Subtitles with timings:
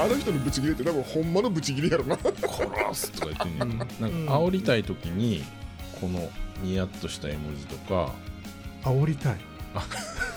[0.00, 2.16] あの人のブチギレって多分ほんまのブチギレやろな。
[2.16, 2.32] 殺
[2.94, 3.70] すとか言ってんねん。
[3.72, 3.78] うん。
[3.78, 4.06] なんか
[4.38, 5.44] 煽りたい時に
[6.00, 6.30] この
[6.62, 8.12] ニヤッとした絵文字とか。
[8.82, 9.36] 煽りたい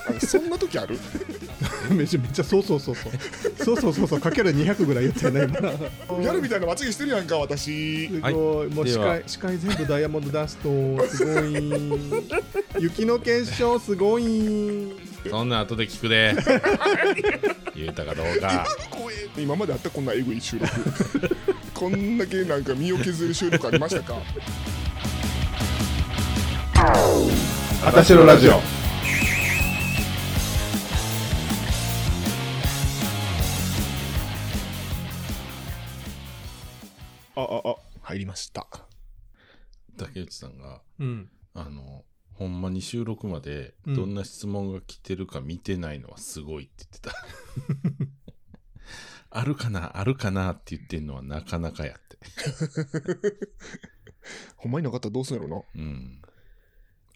[0.06, 0.98] あのそんな時ある？
[1.92, 3.14] めちゃめちゃそうそうそうそう。
[3.64, 4.20] そうそうそうそう。
[4.20, 5.58] かける200ぐらい言ったよね
[6.10, 8.08] 今やるみたいな祭りしてるやんか私。
[8.08, 8.34] すごい、はい。
[8.76, 11.94] もう視界視界全部ダイヤモンドダストすごい。
[12.84, 14.94] 雪の結晶すごい。
[15.30, 16.36] そんな後で聞くで。
[17.76, 18.66] 言うたかどうか。
[19.38, 20.72] 今まであったこんなエグい収録。
[21.74, 24.16] こんだけなんか身を削る収録ありましたか？
[27.86, 28.62] あたしろラジオ
[37.36, 37.76] あああ。
[38.02, 38.68] 入りました。
[39.98, 41.30] 竹内さんがうん。
[41.54, 42.04] あの
[42.34, 43.96] ほんまに収録までうん。
[43.96, 47.12] どんな質問が来てるか見てないのはすごいって言ってた、
[49.40, 52.18] あるかなあるかなって言ってんのはなかなかやって。
[54.58, 56.22] ほんまになかったらどうすんやろうん。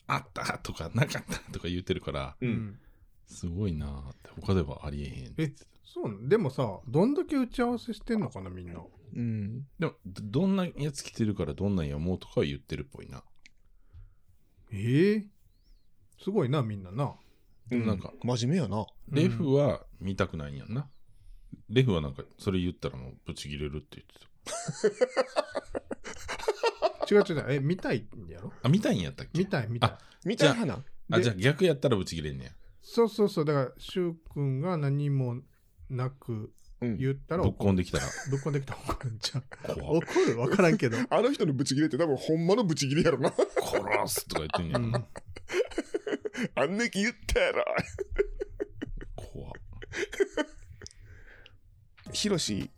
[0.07, 2.79] あったとかなかったとか言ってるからなうん。
[3.27, 8.79] すごいなーって他ではありえへんえそうでもさどんだけ打ち合わせしてんのかなみんな
[9.13, 9.67] うん。
[9.79, 13.23] でもどどんなやつ来てるからどんなんやもうとかは言ってるっぽいな。
[14.71, 15.25] ええ
[16.21, 17.15] すごいなみんなな。
[17.69, 18.85] でもなんか真面目やな。
[19.09, 20.89] レフは見たくないんやんな、
[21.69, 24.93] レフはなんかそれ言ったらもうブチギレるって言って
[27.07, 27.15] た。
[27.15, 28.51] 違う違うえ見たいんやろ？
[28.63, 29.39] あ見たいんやったっけ？
[29.39, 29.89] 見たい見たい。
[29.91, 32.51] あみたいな花であじゃあ逆やったらブチギレんねや。
[32.81, 33.45] そうそうそう。
[33.45, 35.41] だから柊君が何も
[35.89, 38.05] なくうん言ったらぶっ怒こんできたら。
[38.29, 39.43] ぶっこんできたら怒るんちゃう。
[39.73, 40.01] 怖っ。
[40.03, 40.35] 怒る？
[40.35, 43.33] 分からんけど、 あの人のブチギレって多分ほんまのブチギレやろな。
[43.33, 44.91] 殺すとか言ってんやうん。
[44.91, 45.07] ん、
[46.55, 47.65] あんねき言ったやろ。
[49.15, 49.51] 怖っ。
[52.11, 52.69] ヒロシ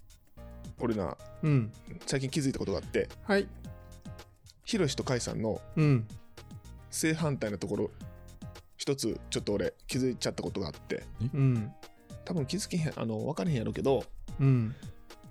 [0.80, 1.72] 俺なうん、
[2.06, 3.10] 最近気づいたことがあって。
[3.24, 3.48] はい。
[4.64, 6.08] ヒロシとカイさんのうん。
[6.90, 7.92] 正反対なところ
[8.78, 11.04] 一つちょっと俺気づいちゃったことがあって。
[11.34, 11.72] うん
[12.30, 14.04] 多分気づけへんあの分かれへんやろうけど
[14.40, 14.76] うん。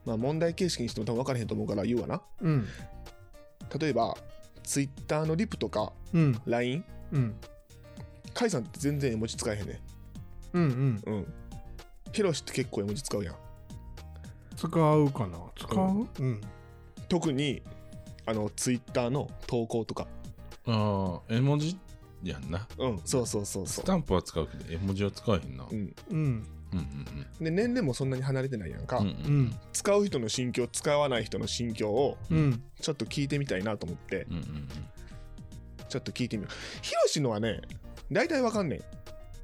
[0.04, 2.22] まあ問題形式にしても多分分かれへんと思うから言うわな。
[2.40, 2.66] うん。
[3.78, 4.16] 例えば
[4.64, 6.40] ツイッターのリプとかうん。
[6.44, 7.34] LINE うん。
[8.34, 9.80] カイさんって全然絵文字使えへんね
[10.54, 11.02] うんうん。
[11.06, 11.34] うん。
[12.12, 13.34] ヒロシって結構絵文字使うやん。
[14.56, 15.38] 使うかな。
[15.56, 16.08] 使う？
[16.18, 16.40] うん。
[17.08, 17.62] 特に
[18.26, 20.08] あのツイッターの投稿とか。
[20.66, 21.78] ああ絵文字
[22.24, 22.66] やんな。
[22.76, 25.64] うんそうそうそうそスタンプは使うけど絵文字は使えへんな。
[25.64, 25.68] う、
[26.10, 29.54] うん、うんうんで年齢もそんなに離れてないやんか、うんうんうん。
[29.72, 32.62] 使う人の心境使わない人の心境をうん。
[32.80, 34.26] ちょっと聞いてみたいなと思って。
[34.28, 34.68] うんうんうん。
[35.88, 36.54] ちょっと聞いてみよう。
[36.82, 37.60] ヒロシのはね
[38.10, 38.80] 大体わかんねん。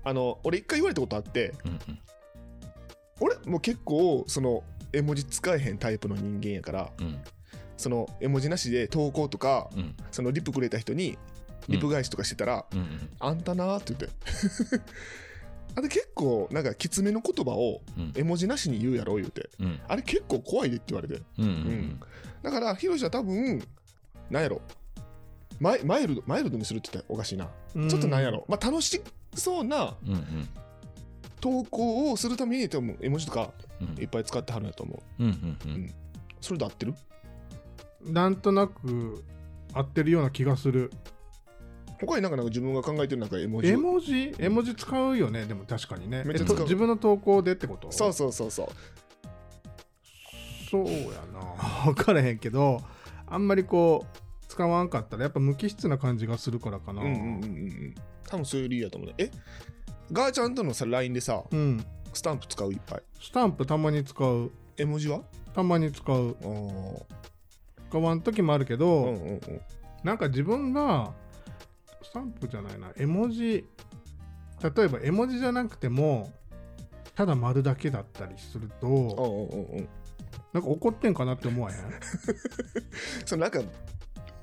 [0.03, 1.55] あの俺一回言われたことあって。
[1.65, 1.99] うんうん。
[3.21, 7.23] 俺もう結構その絵文字使えへんタイプの人間やからうん。
[7.77, 9.95] その絵文字なしで投稿とかうん。
[10.11, 11.17] そのリプくれた人に
[11.69, 13.11] リプ返しとかしてたら、うんうん。
[13.21, 14.85] あんたなーって言って
[15.77, 18.13] あれ結構なんかきつめの言葉をうん。
[18.15, 19.51] 絵文字なしに言うやろ言うて。
[19.59, 19.81] うん。
[19.89, 21.23] あれ結構怖いでって言われて。
[21.39, 22.01] うんうん
[22.43, 23.63] だからヒロシは多分
[24.31, 24.61] なんやろ。
[25.61, 27.89] マイマイルドマイルドにするって言ったらおかしいな、うん。
[27.89, 28.45] ちょっとなんやろ。
[28.49, 29.01] まあ楽し
[29.35, 30.49] そうなうんうん。
[31.41, 34.03] 投稿をするために多分絵文字とかうん。
[34.03, 35.23] いっぱい使ってはるんやと思う。
[35.23, 35.73] うんうん。
[35.73, 35.95] うん。
[36.41, 36.95] それで合ってる？
[38.05, 39.25] なんとなく
[39.73, 40.91] 合ってるような気がする
[42.07, 43.69] 他になんかなんか自分が考えてるなんか絵文字。
[43.69, 44.35] 絵文字？
[44.39, 45.45] 絵文字使うよね。
[45.45, 46.25] でも確かにね。
[46.25, 46.57] めっちゃ使う。
[46.57, 47.91] えっと自分の投稿でってこと？
[47.93, 48.69] そうそうそうそう。
[50.71, 50.93] そうや
[51.33, 51.85] な。
[51.87, 52.81] 分からへんけど
[53.27, 57.03] あんまりこう使わんかったらやっぱ無機質な感じがするからかな。
[57.03, 57.95] うんうんうんうんうん。
[58.29, 59.15] 多分そういう理由やと思うね。
[59.19, 59.31] え？
[60.13, 61.85] ガーちゃんとのさ LINE でさうん。
[62.13, 63.03] スタンプ使ういっぱい？
[63.21, 64.51] スタンプたまに使う。
[64.77, 65.23] 絵文字は？
[65.55, 66.37] たまに使う。
[67.91, 69.41] 使わん時もあるけど、うんうんうん。
[70.03, 71.13] なんか自分が
[72.05, 72.93] スタンプじゃないな。
[72.97, 73.67] 絵文字。
[74.77, 76.33] 例えば絵文字じゃなくても
[77.15, 79.89] ただ丸だけだったりするとうんうんうんうん。
[80.53, 81.77] なんか怒ってんかなって思わへん？
[83.27, 83.61] そのなんか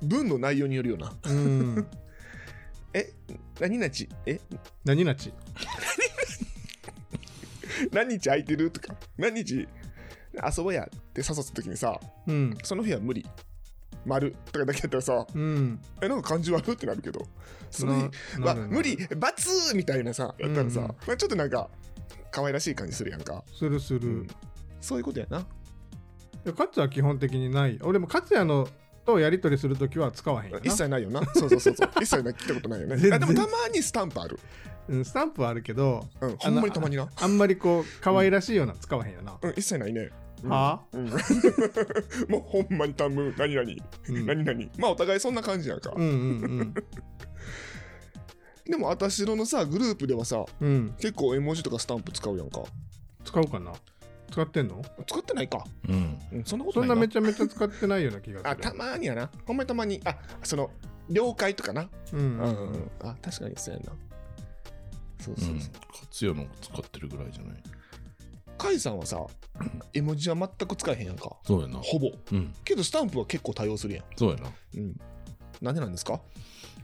[0.02, 1.12] 文の内容によるよな。
[1.24, 1.86] うん。
[2.94, 3.12] え
[3.60, 4.40] 何日え？
[4.84, 5.32] 何なち
[7.92, 8.70] 何日空いてる？
[8.70, 8.94] とか。
[9.16, 9.54] 何日
[10.56, 12.56] 遊ぼうやって誘った時にさうん。
[12.62, 13.26] その日は無理
[14.04, 15.80] 丸とかだけやったらさうん。
[16.00, 17.26] えなんか感じ悪ってなるけど。
[17.70, 20.96] その日ななるわ無理バツみたいなさやったらさ、うんうん。
[21.06, 21.68] まあ、ちょっとなんか
[22.30, 24.26] 可愛らしい感じするやんか、するする、うん。
[24.80, 25.46] そういうことやな。
[26.44, 27.78] で勝也は基本的にない。
[27.82, 28.68] 俺も勝也の
[29.04, 31.22] とやり取りするときは使わへん一切ないよな。
[31.34, 31.90] そうそうそうそう。
[32.02, 32.96] 一切な聞いたことないよね。
[32.96, 34.38] でもたまにスタンプある。
[34.88, 36.36] うん、スタンプはあるけどうん。
[36.36, 37.08] ほんまにたまにな。
[37.14, 39.38] あんまりこう可愛らしいような使わへんよな。
[39.40, 40.10] うん一切ないね
[40.48, 40.82] は？
[40.92, 41.06] うん。
[42.28, 43.70] もうほんまに短文何々。
[44.08, 44.26] うん。
[44.26, 44.60] 何々。
[44.78, 46.10] まあお互いそんな感じやんか、うんう
[46.64, 46.74] ん
[48.64, 50.68] でも私のさグループではさうん。
[50.68, 52.62] うん結構絵文字とかスタンプ使うやんか。
[53.24, 53.72] 使うかな？
[54.30, 54.82] 使ってんの？
[55.06, 56.18] 使ってないか、うん。
[56.32, 58.50] うん、そんなことないそんなめちゃめちゃ使ってないような気がする。
[58.50, 59.30] あたまにやな。
[59.44, 60.70] ほんまにたまにあその
[61.10, 61.88] 了解とかな。
[62.12, 62.18] うん。
[62.18, 62.90] ううんんうんんうん。
[63.02, 63.92] あ確かにそうやな。
[65.20, 65.60] そうそうそう、うん。
[66.00, 67.62] 活用の使ってるぐらいじゃない？
[68.62, 69.18] カイさんはさ
[69.92, 71.36] 絵文字は全く使えへんやんか。
[71.44, 71.78] そうやな。
[71.82, 72.10] ほぼ。
[72.32, 72.54] うん。
[72.64, 74.04] けどスタンプは結構多用するやん。
[74.16, 74.50] そうやな。
[74.76, 74.96] うん。
[75.60, 76.20] なんでなんですか？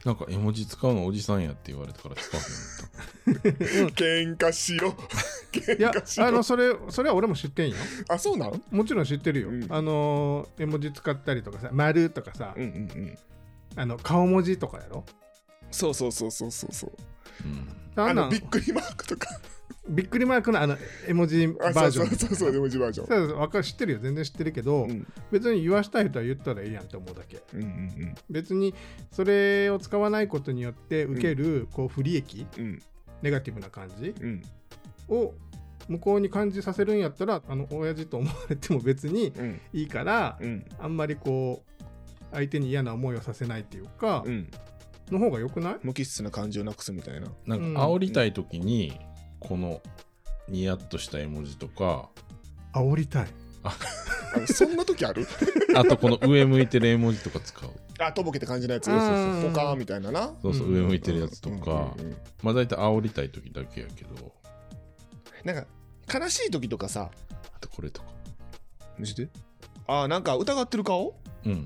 [0.05, 2.43] なんか絵文字使うのおじさんやって言われてから使わ
[3.27, 4.95] へんの 喧嘩しろ。
[5.51, 7.75] 喧 いや嘩しろあのそれそれは俺も知ってんよ。
[8.07, 8.61] あそうなん？
[8.71, 9.65] もちろん知ってるよ、うん。
[9.69, 13.17] あのー絵文字使ったりとかさ丸とかさ、うんうんうん。
[13.75, 15.03] あの顔文字とかやろ？
[15.71, 16.91] そうそうそうそうそうそう。
[17.45, 17.67] うん。
[17.95, 19.27] あのびっくりマークとか
[19.89, 20.77] びっくりマークのあの
[21.07, 22.07] 絵文字バあージョン。
[22.07, 23.07] そうそうそうそう絵文字バージョン。
[23.07, 23.99] そうそうわかる知ってるよ。
[23.99, 25.07] 全然知ってるけど、うん。
[25.31, 27.41] 別に言わしたい人は言ったらいいやんって思うだけ。
[27.53, 28.75] うんうん別に
[29.11, 32.63] それを使わないことによって受けるこう不利益、うん。
[32.63, 32.79] うん
[33.21, 34.41] ネガティブな感じうん。
[35.09, 35.33] を
[35.89, 39.61] 向こうに感じさせるんやったらあの親父と思われても別にうん。
[39.73, 40.65] いいから、うん。
[40.79, 41.83] あんまりこう
[42.31, 44.49] 相手に嫌な思いをさせないっていうか、うん。
[45.09, 45.77] の方が良くない？
[45.81, 47.27] 無機質な感じをなくすみたいな。
[47.47, 48.99] なんか煽りたい時に
[49.49, 49.81] この
[50.47, 52.07] ニヤッとした絵文字とか。
[52.71, 53.27] 煽りたい。
[53.63, 53.75] あ。
[54.45, 55.27] そんな時ある？
[55.75, 57.69] あとこの上向いてる絵文字とか使う。
[57.97, 58.85] あとぼけて感じのやつ？
[58.85, 60.33] そうそうそうポカーンみたいなな？
[60.43, 60.75] そうそううん。
[60.75, 61.55] 上向いてるやつとか。
[61.55, 64.31] うんうんうんまあ大体煽りたい時だけやけど。
[65.43, 65.65] なん
[66.09, 67.09] か悲しい時とかさ。
[67.55, 68.07] あとこれとか。
[68.99, 69.29] 見せて。
[69.87, 71.15] あなんか疑ってる顔？
[71.45, 71.65] うん。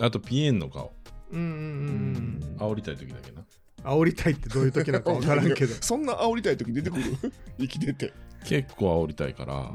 [0.00, 0.92] あとピエンの顔。
[1.30, 2.56] うんうんうん。
[2.58, 3.42] 煽りたい時だけな
[3.86, 5.74] 煽りたいってどういう時なのか 分からんけど。
[5.80, 7.04] そんな煽りたい時出てくる？
[7.58, 8.12] 生きてて、
[8.44, 9.72] 結構煽りたいから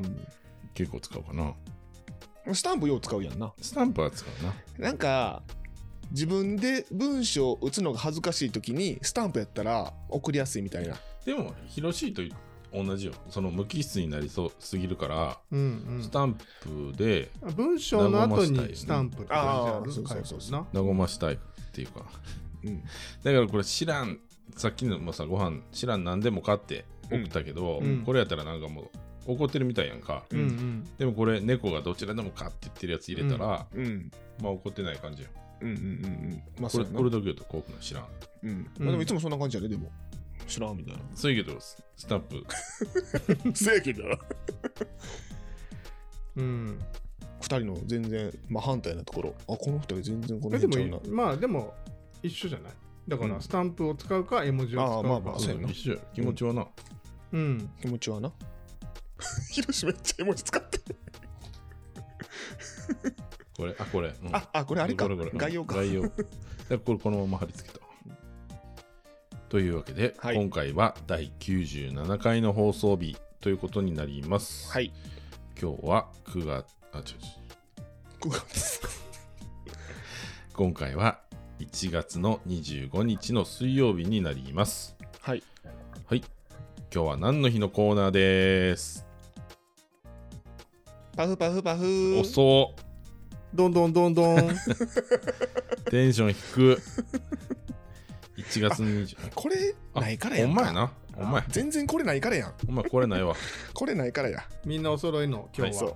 [0.73, 1.53] 結構使うかな。
[2.53, 3.53] スタンプよう使うやんな。
[3.61, 4.53] スタンプは使うな。
[4.87, 5.43] なんか
[6.11, 10.95] 自分で文章を打つのが恥ずかしい時にスタンプやったら送りやすいみたいな。
[11.25, 12.35] でもヒロシーと
[12.73, 13.13] 同じよ。
[13.29, 20.65] その無機質になりそうすぎるからうんスタンプでうん文章の後にスタンプって感じあるそうそうそうそう。
[20.73, 20.81] な。
[20.81, 21.37] 和ましたいっ
[21.71, 22.05] ていうか
[22.63, 22.83] うん。
[23.23, 24.19] だからこれ知らん
[24.55, 28.03] さっきのもさご飯知らん何でもかって送ったけど、うん。
[28.03, 28.83] これやったらなんかも
[29.27, 30.87] う怒ってるみたいやんか、うんうん。
[30.97, 34.11] でもこれ猫がどちらでもかって言ってるやつ入れたら、うん。
[34.41, 35.31] まあ怒ってない感じやん。
[35.61, 35.87] うんうんうんう
[36.35, 36.43] ん。
[36.59, 38.05] まあこれこれだけ言うとこうくの知らん。
[38.43, 38.67] うん。
[38.79, 39.91] まあでもいつもそんな感じやででも。
[40.47, 41.01] 知らんみたいな。
[41.15, 42.43] そういうけどススタンプ。
[43.53, 44.03] せやけど。
[46.35, 46.79] うん。
[47.41, 49.35] 二人の全然真反対なところ。
[49.41, 50.97] あこの二人全然この辺ちゃうな。
[50.97, 51.73] もまあでも
[52.23, 52.73] 一緒じゃない？
[53.07, 53.31] だかうん。
[53.31, 54.95] らスタンプを使うか絵文字を使うか。
[54.97, 55.39] あーまあまあ。
[55.39, 55.69] そうやな。
[55.69, 55.99] 一緒や。
[56.13, 56.67] 気持ちはな、
[57.33, 57.69] うん。
[57.81, 58.31] 気持ちはな。
[59.51, 60.95] ヒロシめっちゃ絵文字使ってる。
[63.57, 64.35] これあこれ、うん。
[64.35, 65.05] ああこれあれか。
[65.05, 65.31] これこれ。
[65.33, 65.75] 概要か。
[65.75, 66.03] 概要。
[66.03, 66.15] だか
[66.69, 67.81] らこれこのまま貼り付けた。
[69.49, 70.35] というわけで、はい。
[70.35, 74.93] 今回は第97回の放送日ということになります、はい。
[75.61, 78.81] 今日は9月あ違う違う9月
[80.53, 81.19] 今回は
[81.61, 84.95] 1月の25日の水曜日になります。
[85.21, 85.43] はい。
[86.07, 86.23] はい。
[86.93, 89.05] 今日は何の日のコーナーです？
[91.15, 92.19] パフパフパフ。
[92.19, 92.85] 遅っ。
[93.53, 94.49] どんどんどんどん。
[95.91, 96.81] テンション低く
[98.37, 100.63] 1月20これないからやんか。
[100.65, 100.91] ほんまやな。
[101.17, 102.53] お前全然これないからやん。
[102.67, 103.35] お前これないわ。
[103.73, 104.43] これないからや。
[104.65, 105.95] みんなお揃いの今日は、そう。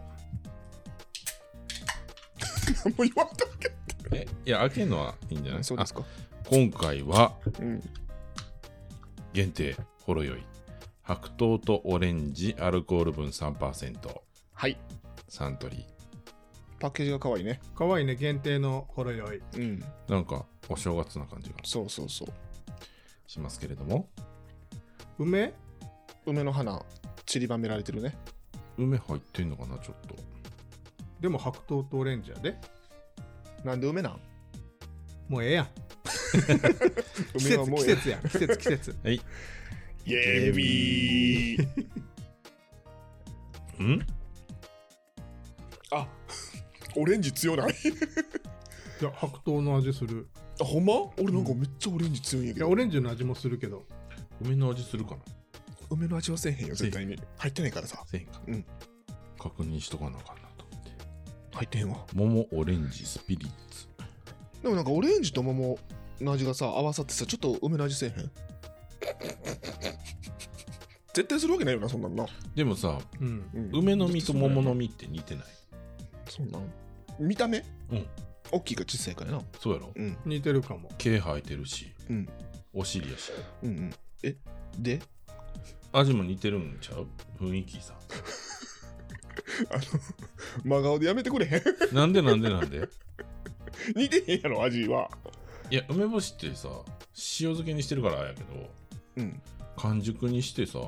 [2.90, 3.75] もう言わんとけ
[4.16, 5.64] えいや開けるのはいいんじゃない？
[5.64, 6.02] そうですか。
[6.02, 6.06] あ
[6.50, 7.82] 今回はうん。
[9.34, 10.44] 限定ほろ酔い。
[11.04, 14.22] 白桃とオレンジアルコール分3%
[14.54, 14.78] はい。
[15.28, 15.86] サントリ
[16.80, 17.60] パッケージが可愛いね。
[17.76, 19.38] かわいいね限定のほろ酔い。
[19.38, 19.62] うん。
[20.08, 21.56] ーなんかお正月な感じが。
[21.64, 22.28] そうそうそう。
[23.28, 24.08] しますけれども。
[25.20, 25.54] 梅？
[26.26, 26.82] 梅の花
[27.26, 28.18] 散りばめられてるね。
[28.78, 30.16] 梅入ってんのかなちょっと。
[31.22, 32.58] でも白桃とオレンジやで
[33.66, 34.20] なんで梅なん？
[35.28, 35.66] もうええやん。
[35.66, 35.72] 季
[37.42, 38.22] 節梅はもう季節やん。
[38.22, 38.96] 季節季節。
[39.04, 39.16] はい。
[39.16, 41.64] イエービー
[43.82, 44.06] ん？
[45.92, 46.08] あ
[46.96, 47.72] オレンジ強ない？
[49.02, 50.28] いや白桃の味する。
[50.62, 50.94] あほんま？
[51.18, 53.84] 俺なんかめっちゃオレンジ強いんやけど、いやオレンジの味もするけど。
[54.42, 55.22] 梅の味するかな？
[55.90, 57.18] 梅の味はせえへんよ絶対に。
[57.38, 58.04] 入ってないからさ。
[58.06, 58.66] せえへんか、うん。
[59.40, 60.36] 確認しとかなあかん
[61.56, 62.06] 入ってへんわ。
[62.14, 63.88] 桃オレンジスピリッツ。
[64.62, 65.80] でもなんかオレンジと桃
[66.22, 68.32] の味がさ合わさってさちょっと梅の味せえへん？
[71.14, 73.50] 絶対するわけないよなそんなんな、でもさうん。
[73.54, 75.46] うん梅の実と桃の実って似てない？
[76.30, 76.64] そんなん。
[77.20, 77.64] 見た目？
[77.92, 78.06] うん。
[78.52, 79.42] 大きいか小さいかやな。
[79.60, 79.92] そうやろ。
[79.96, 80.18] うん。
[80.26, 80.90] 似てるかも。
[80.98, 82.30] 毛生えてるしうん。
[82.74, 83.32] お尻やし。
[83.64, 83.94] うんうん。
[84.24, 84.36] え？
[84.78, 85.00] で？
[85.94, 87.08] 味も似てるんちゃう？
[87.40, 87.94] 雰囲気さ
[89.70, 89.82] あの
[90.64, 91.62] 真顔でやめてくれへん？
[91.96, 92.88] なんでなんでなんで？
[93.96, 95.10] 似てへんやろ味は。
[95.70, 96.86] いや梅干しってさ塩
[97.56, 98.70] 漬けにしてるからあれやけど
[99.18, 99.42] うん。
[99.78, 100.80] 完熟にしてさ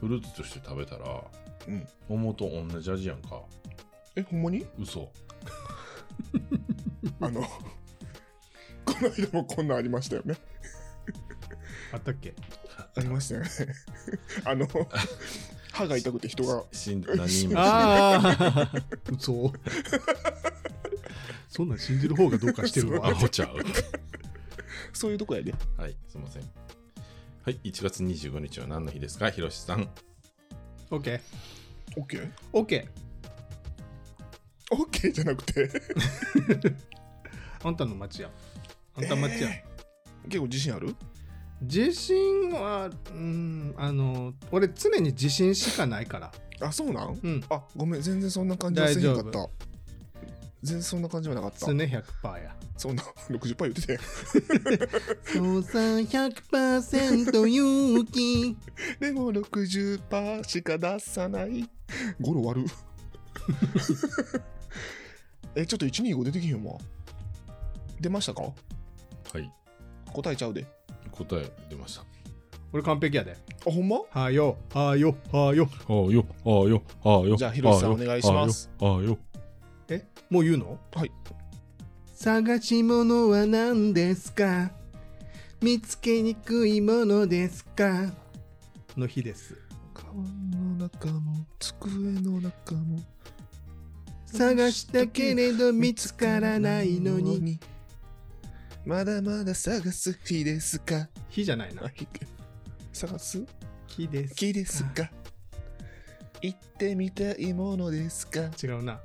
[0.00, 1.22] フルーツとして食べたら
[1.68, 1.86] うん。
[2.08, 3.42] 桃と同じ味やんか。
[4.16, 4.66] えほんまに？
[4.78, 5.10] 嘘。
[7.20, 7.48] あのこ
[9.02, 10.36] の間もこんなんありましたよね。
[11.92, 12.34] あったっけ？
[12.96, 13.48] ありましたよね。
[14.44, 14.66] あの
[15.80, 17.54] 歯が痛くて人がしん何人も。
[17.60, 18.20] あ
[18.72, 18.72] あ
[19.12, 19.52] 嘘
[21.48, 23.56] そんなん信じる方がどうかしてるわ アホちゃう。
[24.92, 26.42] そういうとこやではいすいません。
[27.42, 29.30] はい1月25日は何の日ですか？
[29.30, 29.88] ひろしさん。
[30.90, 31.20] OK
[31.96, 32.30] OK?
[32.52, 32.88] OK
[34.70, 35.68] OK じゃなくて。
[37.64, 38.30] あんたの町や。
[38.96, 40.28] あんた町や、えー。
[40.28, 40.94] 結構自信ある？
[41.62, 46.32] 自信はうんあの俺常に自信しかないから。
[46.62, 47.18] あそうなん？
[47.22, 47.44] うん。
[47.50, 49.48] あごめん全然そんな感じはせへんかっ大た
[50.62, 51.58] 全然そんな感じはなかった？
[51.66, 52.56] 常100%や。
[52.76, 54.00] そんな60%言ってたよ
[55.24, 58.56] そうさ100%勇気。
[58.98, 61.68] でも60%しか出さない。
[62.20, 62.68] ゴロ割る
[65.54, 66.78] えちょっと125出てきへんわ
[68.00, 68.42] 出ましたか？
[68.42, 68.52] は
[69.38, 69.50] い。
[70.12, 70.66] 答えちゃうで
[71.10, 72.04] 答え出ました。
[72.72, 73.36] 俺完璧やで。
[73.66, 74.00] あほんま？
[74.10, 75.68] はよはよはよ。
[75.88, 77.36] ああよああよああよ。
[77.36, 78.70] じゃあひろしさんお願いします。
[78.80, 79.18] ああよ。
[79.88, 80.78] えもう言うの？
[80.94, 81.10] はい。
[82.14, 84.70] 探し物は何ですか？
[85.60, 88.12] 見つけにくいものですか？
[88.96, 89.56] の日です。
[89.92, 91.90] カバンの中も机
[92.20, 93.00] の中も。
[94.26, 97.58] 探したけれど見つからないのに
[98.84, 101.08] まだまだ探す日ですか？
[101.28, 101.82] 日じゃないな。
[102.92, 103.44] 探す？
[103.86, 105.10] 日です日ですか？
[106.42, 108.50] 行ってみたいものですか？
[108.62, 109.00] 違うな。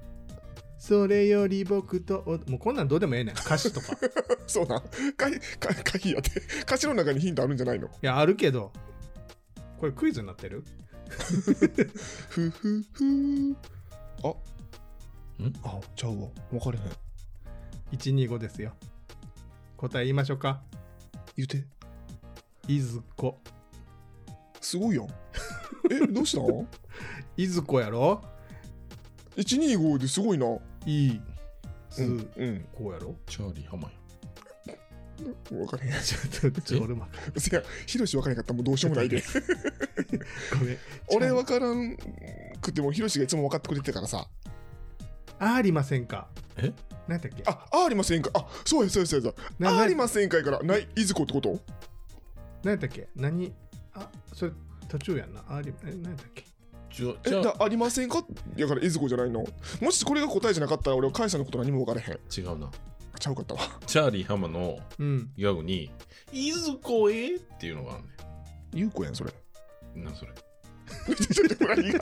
[0.77, 3.35] それより僕とおもうこんなんどうでもええねん。
[3.35, 3.93] 歌詞とか。
[3.93, 3.97] い
[4.47, 4.77] そうな。
[4.77, 5.29] んか
[5.59, 6.41] かかいやって。
[6.61, 7.89] 歌詞の中にヒントあるんじゃないの？
[8.01, 8.71] やあるけど。
[9.79, 10.63] これクイズになってる？
[11.09, 13.55] ふふふ。
[14.23, 14.27] あ。
[15.43, 15.53] ん？
[15.63, 16.29] あちゃうわ。
[16.51, 16.85] 分かれへん。
[17.91, 18.73] 125ですよ
[19.77, 20.61] 答え言いましょうか
[21.35, 21.65] 言うて
[22.67, 23.39] いずこ
[24.61, 25.07] すごいやん
[25.91, 26.67] え どうしたん？
[27.37, 28.23] いずこやろ
[29.35, 30.57] ?125 ですごいな。
[30.85, 31.21] いい
[31.91, 32.31] ずうん。
[32.37, 32.67] うん。
[32.73, 33.95] こうやろチャーリー浜や
[35.49, 36.01] 分かれへん。
[36.01, 37.05] ちょっとちょ俺も
[37.37, 39.21] せや、ヒロシ分からへんかったらもうどうしようもないで。
[40.57, 40.77] ごめん
[41.13, 41.97] 俺分からん
[42.61, 44.27] くてもヒロシがいつも分かってくれてたからさ。
[45.37, 46.27] ありませんか？
[46.57, 46.73] え？
[47.07, 47.43] 何だっけ？
[47.45, 48.31] あ、あありませんか？
[48.33, 49.33] あ、そうやそうやそうや。
[49.59, 51.59] ななあありませんかいから、ない、いずこってこと
[52.63, 53.07] 何だっけ？
[53.15, 53.53] 何？
[53.93, 54.51] あそれ
[54.87, 55.43] 途中やんな。
[55.47, 56.43] ありえ何だっけ？
[56.43, 56.45] え、
[56.93, 58.23] じゃじゃあだありませんか？
[58.55, 59.45] やからいずこじゃないの？
[59.81, 62.19] もしこれが答えじゃなかったら俺はカイさんのこと何も分からへん。
[62.35, 62.69] 違うな。
[63.19, 63.61] ちゃうかったわ。
[63.87, 65.31] チャーリー浜のうん。
[65.37, 65.89] ギャグに
[66.33, 68.09] 「いずこへ」っていうのがあるね
[68.73, 69.31] ゆうこやん、それ。
[69.95, 70.31] んなそれ
[71.13, 71.99] ちょっと何が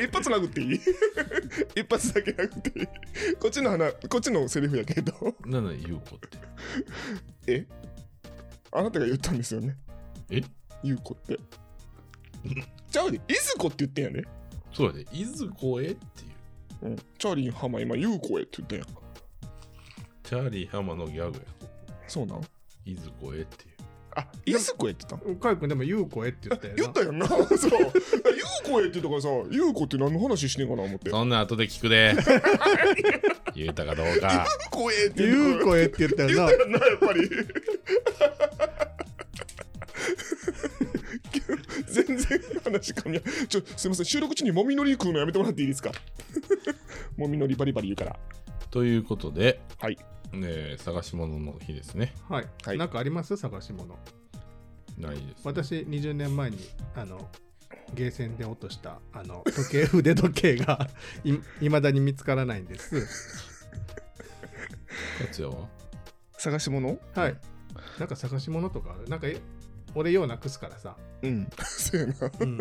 [0.00, 0.80] 一発殴っていい？
[1.80, 2.86] 一発だけ殴っていい？
[3.36, 5.12] こっちの花こっちのセリフやけど。
[5.46, 6.38] なんだゆうこって。
[7.46, 7.66] え？
[8.72, 9.76] あなたが言ったんですよね。
[10.30, 10.42] え？
[10.82, 11.38] ゆうこって。
[12.90, 13.20] ちゃうで。
[13.28, 14.24] いずこって言ってんやね、
[14.72, 15.98] そうやで「いずこへ」ってい
[16.82, 16.86] う。
[16.88, 18.82] うん、チャーリー浜今ゆうこへって言ったや。
[18.82, 18.86] ん
[20.24, 21.44] チャーリー浜のギャグや。
[22.08, 22.40] そうなん？
[22.84, 23.71] いずこへっていう
[24.14, 26.76] あいずこへって言ったんかいくんでも「ゆうこへ」って言ったよな。
[26.82, 27.26] 言ったや んな。
[27.56, 27.70] そう。
[27.70, 31.06] ゆうこへって言ったからさゆうこって何の話してんかな思って。
[31.06, 32.14] ゆうそんな後で聞くで。
[33.54, 34.46] 言うたかどうか。
[34.70, 36.34] こへってゆうここへって言ったよな。
[36.34, 37.30] 言ったやんなやっぱり。
[41.86, 44.06] 全然話かみやちょすいません。
[44.06, 45.90] 収録中にもみのり食うのやめてもらっていいですか？
[47.16, 48.16] もみのりバリバリ言うから
[48.70, 49.98] ということで、はい。
[50.32, 52.14] ね、探し物の日ですね。
[52.28, 52.78] はい、はい。
[52.78, 53.36] なんかあります？
[53.36, 53.98] 探し物。
[54.98, 56.58] ないです私20年前に
[56.94, 57.30] あの
[57.94, 60.86] ゲーセンで落としたあの時計腕時計が
[61.62, 62.94] いまだに見つからないんです。
[65.30, 65.68] 勝也は？
[66.38, 66.98] 探し物？
[67.14, 67.36] はい。
[67.98, 69.08] なんか探し物とかある？
[69.08, 69.40] なんかえ
[69.94, 71.48] 俺ようなくすからさ、うん。
[71.64, 72.14] そうやな。
[72.40, 72.58] うん、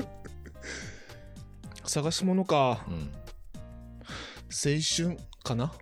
[1.86, 2.86] 探し物か。
[2.88, 3.12] うん。
[4.50, 4.80] 青
[5.16, 5.74] 春かな？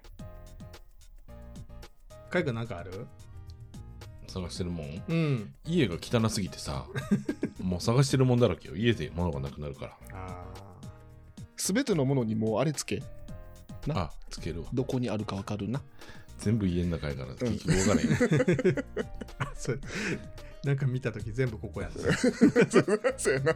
[2.30, 3.08] かいくんなんかある？
[4.28, 5.04] 探してるもん？
[5.08, 5.54] うん。
[5.66, 6.86] 家が汚すぎてさ
[7.62, 8.76] もう探してるもんだらけよ。
[8.76, 9.98] 家で物がなくなるから。
[10.14, 10.46] あ
[11.58, 13.02] すべてのものにもうあれつけ。
[13.88, 14.00] な？
[14.00, 14.70] あつけるわ。
[14.74, 15.82] どこにあるかわかるな？
[16.38, 18.04] 全部家の中やから結局分からへ
[18.74, 18.86] ん
[20.64, 22.00] なんか見た時全部ここやった
[23.18, 23.56] そうやな。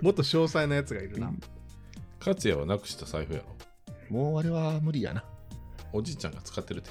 [0.00, 1.40] もっと詳細なやつがいるな、うん。
[2.20, 3.46] 勝也はなくした財布やろ？
[4.10, 5.24] もうあれは無理やな。
[5.92, 6.90] おじいちゃんが使ってるって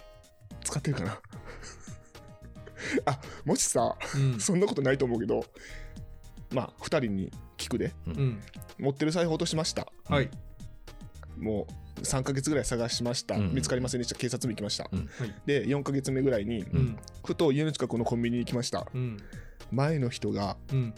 [0.67, 1.21] 使ってるかな。
[3.05, 4.39] あもしさうん。
[4.39, 5.43] そんなことないと思うけど
[6.51, 7.93] まあ2人に聞くで。
[8.05, 8.39] うん。
[8.77, 9.87] 持ってる財布落としました。
[10.05, 10.29] はい。
[11.37, 13.53] もう3ヶ月ぐらい探しました、うん。
[13.53, 14.15] 見つかりませんでした。
[14.15, 14.99] 警察も行きました、うん。
[14.99, 15.33] はい。
[15.45, 16.97] で4ヶ月目ぐらいに、うん。
[17.25, 18.87] ふと家の近くのコンビニに行きました。
[18.93, 19.17] うん。
[19.71, 20.93] 前の人がうん。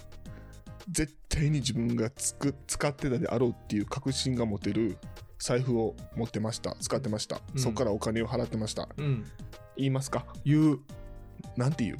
[0.90, 4.98] 絶対に自分がつく使ってたであろうっていう確信が持てる
[5.40, 7.60] 財布を持ってました使ってました、うん。
[7.60, 8.88] そこからお金を払ってました。
[8.98, 9.26] うん。
[9.78, 10.26] 言いますか？
[10.46, 10.80] 言う。
[11.56, 11.98] なんて言う？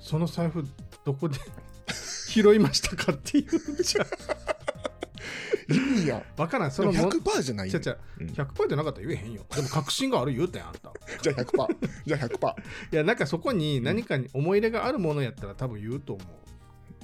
[0.00, 0.64] その財布
[1.04, 1.38] どこで
[2.28, 4.06] 拾いましたかっていうんじゃん。
[6.06, 6.22] や。
[6.36, 6.70] わからん。
[6.70, 7.72] そのも100%じゃないよ。
[7.72, 7.96] ちゃちゃ。
[8.18, 8.26] うん。
[8.28, 9.44] 100%じゃなかったら言えへんよ。
[9.54, 10.92] でも確信がある言うたやんあんた。
[11.22, 12.54] じゃあ100%じゃあ100%
[12.92, 16.26] いやなんかそこに何かに思い入れがあるものやったら多分言うと思う。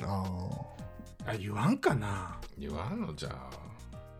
[0.02, 2.40] ああ言わんかな。
[2.56, 3.50] 言わんのじゃあ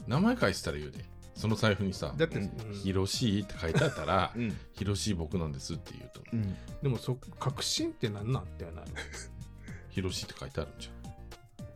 [0.09, 1.05] 名前書いてたら言うで。
[1.39, 2.43] その財布にさだって、うん。
[2.43, 6.21] うん「ヒロシー」って書いてあったらあうん「ヒロシー僕なんです」って言うと。
[6.33, 6.57] 思ううん。
[6.83, 8.89] でもそ確信って何なんってなる、
[9.89, 10.81] 「ヒロシー」って書いてあるん。
[10.81, 10.91] じ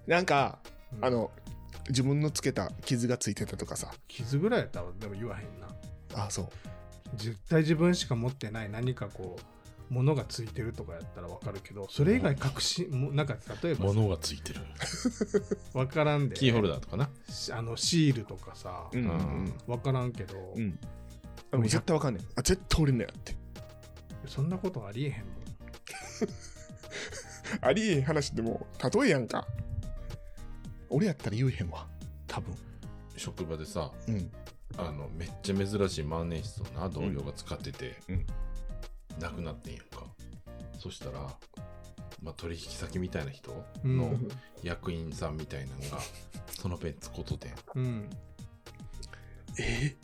[0.09, 0.59] なんか
[0.93, 1.05] うん。
[1.05, 1.31] あの
[1.89, 3.93] 自分のつけた傷がついてたとかさ。
[4.09, 5.69] 傷ぐらいやったらでも言わへんな。
[6.25, 6.49] あそう。
[7.15, 9.43] 絶対自分しか持ってない何かこう
[9.93, 14.61] 物がついてるとかやったら分かるけどそれ以外確信もなんか例えば物がついてる。
[15.75, 16.35] 分からんで。
[16.35, 17.11] キーホルダーとかな。
[17.29, 19.01] しあのシールとかさ、うん。
[19.01, 20.63] うん分からんけど、うん。
[20.63, 20.79] うん
[21.53, 23.37] あもう絶対わかんねんあ絶対俺のやって。
[24.27, 25.35] そんなことありえへんもん。
[27.61, 29.47] ありえへん話でも例えやんか。
[30.89, 31.87] 俺やったら言えへんわ。
[32.27, 32.55] 多分。
[33.19, 34.31] 職場でさうん。
[34.79, 38.27] あのめっちゃ珍しい万年筆をな同僚が使ってて、うん
[39.21, 40.05] なくなってんやんか。
[40.79, 41.21] そしたら、
[42.23, 43.97] まあ、取引先みたいな人うん。
[43.97, 44.15] の
[44.63, 45.99] 役員さんみたいなのが、
[46.59, 47.55] そのペン使ことてん。
[47.75, 48.11] うん。
[49.59, 49.97] え？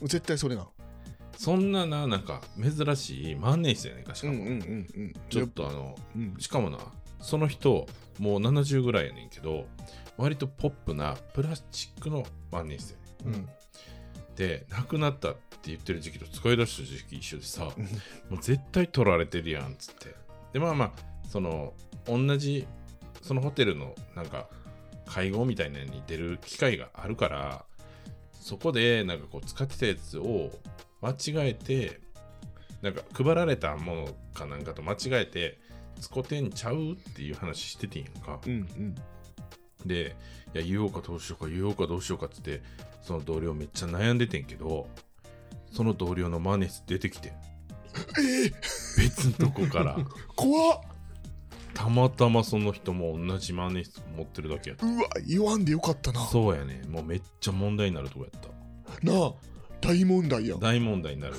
[0.00, 0.66] ー絶対それな。
[1.36, 4.54] そんなななんか珍しい万年筆やねんかしかも、うんうんう
[5.00, 6.36] んちょっとあのうん。
[6.38, 6.78] しかもな
[7.20, 7.86] その人
[8.18, 9.66] もう70ぐらいやねんけど
[10.16, 13.40] 割とポップなプラスチックの万年筆やねん。
[13.40, 13.48] うん
[14.36, 17.84] で亡くなったって言ってる時期と使い出した時期一緒でさ、うん。
[17.84, 17.90] も
[18.32, 20.14] う絶対取られてるやんっつって。
[20.52, 20.92] でまあまあ
[21.28, 21.72] その
[22.06, 22.66] 同じ
[23.22, 24.48] そのホテルのなんか
[25.06, 27.64] 会合みたいなのに出る機会があるから
[28.32, 30.50] そこでなんかこう使ってたやつを
[31.00, 32.00] 間違えて
[32.80, 35.58] なんか配られたものかなんかと間違えて
[36.00, 38.94] 使ってんちゃうっていう話しててんやんか、うんうん。
[39.86, 40.16] で
[40.54, 42.62] いや言おうかどうしようか言おうかどうしようかっつって
[43.00, 44.86] その同僚めっちゃ悩んでてんけど
[45.72, 47.32] その同僚のマネス出てきて
[48.98, 49.96] 別のとこから。
[50.36, 50.80] 怖っ。
[51.74, 54.86] たまたまその人も同じマネス持ってるだけやった。
[54.86, 56.20] うわ言わんでよかったな。
[56.26, 56.82] そうやね。
[56.88, 58.48] もうめっちゃ問題になるとこやった。
[59.06, 59.32] なあ
[59.80, 60.56] 大問題や。
[60.56, 61.34] 大問題になる。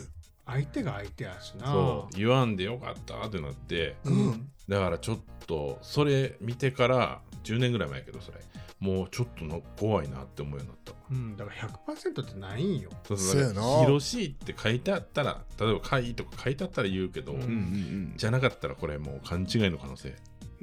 [0.45, 1.67] 相手が相手やしな。
[1.67, 2.17] そう。
[2.17, 3.95] 言わんでよかったってなって。
[4.06, 4.49] うん。
[4.67, 8.39] だからちょっとそれ見てから10年ぐらい前やけどそれ
[8.84, 10.93] もうちょっとな怖いなって思うようになった。
[11.10, 12.89] うん、だから100%ってないんよ。
[13.08, 13.54] そうそうやな。
[13.54, 18.13] だからヒロシーって書いてあったら例えば「会い」とか書いてあったら言うけど、うんうんうん。
[18.17, 20.13] じゃなかったらこれもう勘違いの可能性。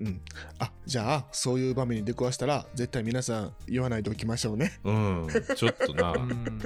[0.00, 0.06] うん。
[0.06, 0.20] うん
[0.58, 4.78] あじゃあそういう場面に出くわしたら絶対皆さん言わないでおきましょうね。
[4.84, 5.28] うん。
[5.56, 6.12] ちょっとな。
[6.12, 6.58] うん、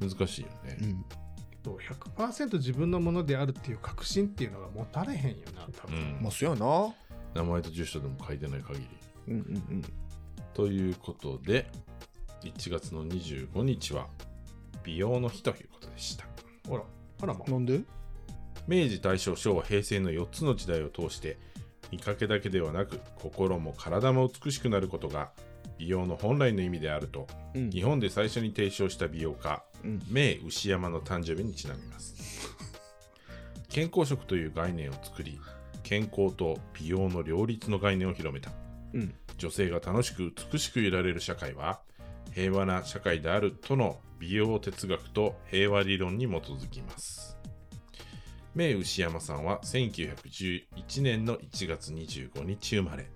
[0.00, 0.78] 難しいよね。
[0.82, 1.04] うん。
[1.62, 1.78] と
[2.18, 5.96] 100%自分のものであるっていう確信っていうのが持たれへんよな、多分。
[5.96, 6.18] うん。
[6.20, 6.94] まあそやな。
[7.34, 8.88] 名前と住所でも書いてない限り。
[9.28, 9.82] うんうん
[10.54, 11.70] ということで
[12.42, 14.06] 1月の25日は
[14.84, 16.26] 美容の日ということでした。
[16.68, 16.82] ほら、
[17.22, 17.52] あらまうん。
[17.52, 17.80] なんで？
[18.66, 21.38] 明治大正昭和平成の4つの時代を通して
[21.90, 25.30] 見かけだけではなく心も体も美しくなることが
[25.78, 27.70] 美容の本来の意味であるとうん。
[27.70, 30.02] 日本で最初に提唱した美容家うん。
[30.08, 32.50] 名牛山の誕生日にちなみます。
[33.68, 35.40] 健康食という概念を作り
[35.82, 38.50] 健康と美容の両立の概念を広めた。
[38.94, 41.80] うん女性が楽しく美しくいられる社会は
[42.32, 47.36] 平和な社会であるとの美容哲学と平和理論に基づきます。
[48.54, 53.08] 名牛山さんは1911年の1月25日生まれ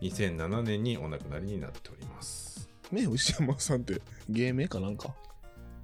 [0.00, 2.68] 2007年にお亡くなりになっております。
[2.90, 5.14] 名牛山さんって芸名かなんか？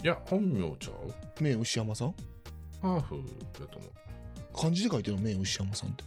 [0.02, 1.42] いや本名ちゃう？
[1.42, 2.14] 名牛山さん？
[2.80, 3.22] ハーフ
[3.58, 3.90] だと思う。
[4.54, 6.04] 漢字で書いてるの名牛山さんって。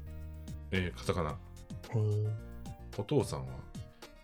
[0.71, 1.29] えーカタカナ。
[1.29, 1.33] へ
[1.95, 2.27] え
[2.97, 3.53] お父さんは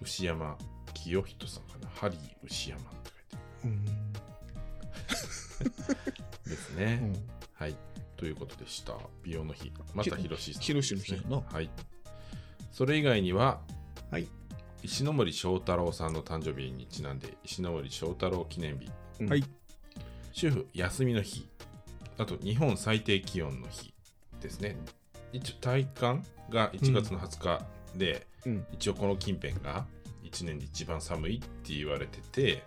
[0.02, 0.58] 牛山
[0.94, 1.90] 清人さんかな？
[1.94, 3.12] ハリー牛山って
[3.64, 3.92] 書いてうんる
[6.46, 7.00] ですね。
[7.02, 7.76] うんはい。
[8.16, 8.94] ということでした。
[9.24, 9.72] 美容の日。
[9.94, 11.70] またヒロシさん、ヒロシの日やなはい。
[12.72, 13.60] それ以外には、
[14.12, 14.28] はい
[14.82, 18.90] 石ノ森章太郎さんの誕生日にちなんで、石ノ森章太郎記念日。
[19.20, 19.44] うんはい
[20.32, 21.50] 主婦休みの日。
[22.18, 23.94] あと、日本最低気温の日
[24.42, 24.78] ですね。
[25.34, 27.66] 一応、体感が1月の20日
[27.98, 28.66] で、うん。
[28.72, 29.86] 一応この近辺が
[30.24, 32.64] 1年で一番寒いって言われてて、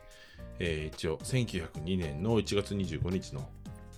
[0.59, 3.49] えー一応1902年の1月25日の、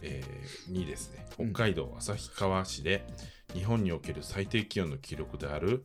[0.02, 1.52] えーにですねうん。
[1.52, 3.06] 北海道旭川市で
[3.52, 5.84] 日本における最低気温の記録である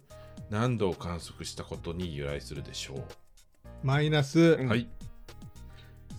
[0.49, 3.04] 何度を観測したことに由来するでしょう、
[3.84, 4.67] マイナスうん。
[4.67, 4.88] はい。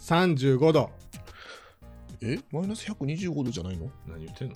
[0.00, 0.90] 35度。
[2.22, 2.38] え？
[2.52, 3.90] マイナス125度じゃないの？
[4.06, 4.54] 何言ってんの？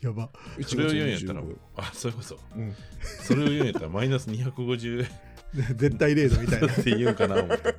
[0.00, 0.30] やば。
[0.62, 2.38] それを言うんやったら1月25あそういうこと。
[2.56, 2.74] うん。
[3.22, 5.08] それを言うんやったらマイナス250っ
[5.76, 6.68] 絶対0度みたいな。
[6.68, 7.74] て言うかな思って。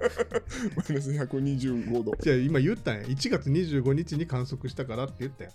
[0.75, 2.12] マイナス125度。
[2.19, 3.03] じゃあ今言ったんや。
[3.03, 5.51] 1月25日に観測したからって言ったよ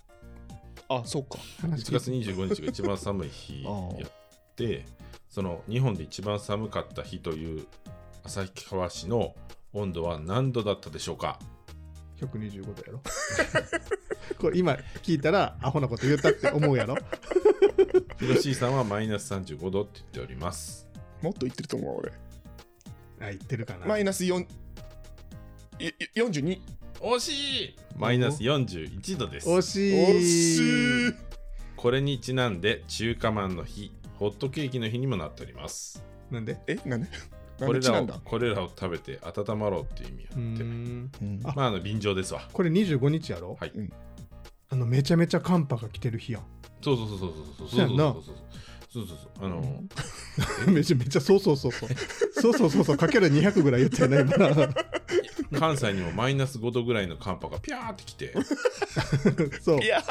[0.87, 1.37] あそうか。
[1.61, 3.69] 1月25日が一番寒い日や
[4.07, 4.11] っ
[4.55, 4.85] て
[5.29, 7.65] その日本で一番寒かった日という
[8.23, 9.35] 旭川市の
[9.73, 11.39] 温度は何度だったでしょうか？
[12.19, 13.01] 125度やろ。
[14.39, 16.95] これ今聞いたらアホなこと言ったって思うやろ。
[18.19, 20.87] ヒロシーさんはマイナス35度って言っております。
[21.21, 22.11] もっと言ってると思う俺。
[23.27, 23.85] あ言ってるかな。
[23.85, 24.45] マイナス4
[25.79, 26.59] いい42
[27.01, 27.75] 惜しい。
[27.97, 29.47] マイナス41度です。
[29.47, 30.23] 惜し惜い。
[30.23, 31.13] しい
[31.75, 36.03] これにちなんで中華まんの日ホットケーキの日にもなっております。
[36.31, 36.57] なんで？
[36.67, 37.07] えなんで？
[37.07, 42.41] なこれらをこれらを食べて温まろうっていう意味やってまああの便乗ですわ。
[42.51, 43.57] これ25日やろ？
[43.59, 43.71] はい。
[44.69, 46.43] あのめちゃめちゃ寒波が来てる日やん。
[46.81, 47.35] そうそうそうそうそう。
[47.59, 48.35] そうそうやんなそうそう。
[48.91, 49.45] そうそうそう。
[49.45, 49.83] あの、
[50.71, 51.89] めちゃめちゃそうそうそうそう。
[52.33, 52.97] そうそうそうそう。
[52.97, 54.49] かける200ぐらい言ったよね今。
[54.49, 54.69] な
[55.53, 58.33] 関西にもマイナス5度ぐらいの寒波がピャーってきて。
[59.61, 59.79] そう。
[59.79, 60.01] いや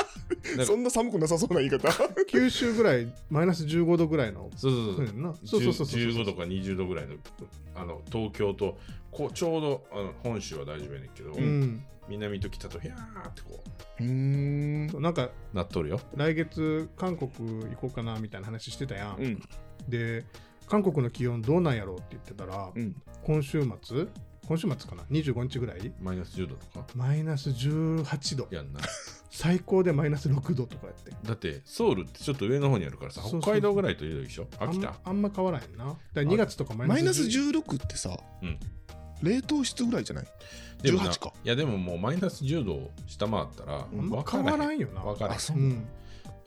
[0.44, 0.64] なんか。
[0.66, 1.88] そんな寒くなさそうな言い方。
[2.28, 4.50] 九州ぐらいマイナス15度ぐらいの。
[4.56, 4.96] そうそうそう。
[4.96, 5.34] そうやんな。
[5.44, 7.14] そうそうそうそう10 15度か20度ぐらいの
[7.74, 8.78] あの東京と
[9.10, 11.84] こうちょうどあの本州は大丈夫やねんけど、うん。
[12.06, 13.62] 南と北とヒャーってこ
[14.00, 14.02] う。
[14.02, 14.88] ーん。
[14.90, 19.42] そうなんかうなっとるよ来月韓国行こうかなみたいな話してたやん、うん。
[19.88, 20.24] で
[20.66, 22.94] 韓国の気温どうなんやろうって言ってたら、うん。
[23.22, 24.06] 今週末
[24.46, 25.92] 今週末かな？25日ぐらい？
[26.00, 26.86] マイナス10度とか？
[26.94, 28.48] マイナス18度。
[28.50, 28.80] やんな。
[29.30, 31.10] 最高でマイナス6度とかやって。
[31.24, 34.46] だってソウルってちょっと上の方にあるからさ北海道ぐらいというでしょ？
[34.60, 34.94] あん秋田。
[35.04, 35.84] あんま変わらへんな。
[35.86, 38.58] だから2月とかマイナスマイナス10 16ってさ、うん。
[39.22, 40.26] 冷凍室ぐらいじゃない？
[40.82, 41.32] でもな18か。
[41.44, 44.44] いやでももうマイナス10度を下回ったら分からへん。
[44.44, 45.00] 変わらんよな。
[45.00, 45.36] 分からへん。
[45.36, 45.56] あそう。
[45.56, 45.88] うなのん。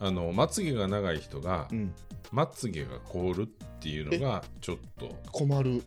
[0.00, 1.92] あのまつげが長い人が、うん。
[2.30, 3.46] まつげが凍るっ
[3.80, 5.16] ていうのがちょっと。
[5.32, 5.82] 困る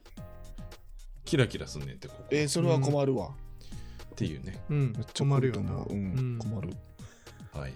[1.26, 2.26] キラキラすんねんってここ。
[2.32, 3.30] えー、それは困るわ、
[4.12, 4.60] っていうね。
[4.70, 5.74] うんめっちゃ困るよな。
[5.74, 5.88] う。
[5.90, 6.38] うんうん。
[6.38, 6.70] 困る。
[7.54, 7.74] はい。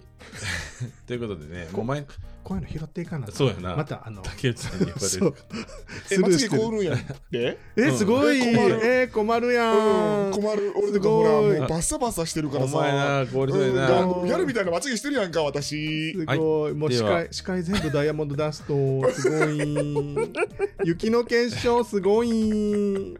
[1.05, 2.05] ということでねもう前
[2.45, 3.75] こういうの拾っていかなそうやな。
[3.75, 5.33] またあの竹内さんに言われる。
[6.13, 6.95] えまつげ凍るんや。
[7.31, 10.71] でえすごい、うんえー困るやうんん困る。
[10.77, 12.77] 俺とかほらもうバッサバサしてるからさ。
[12.77, 13.75] お前な氷そうやうん。
[13.77, 16.13] なガンギャルみたいなまつげしてるやんか私。
[16.13, 19.11] すごい、もう視界視界全部ダイヤモンドダスト。
[19.11, 20.29] すごい。
[20.85, 23.17] 雪の結晶すごい。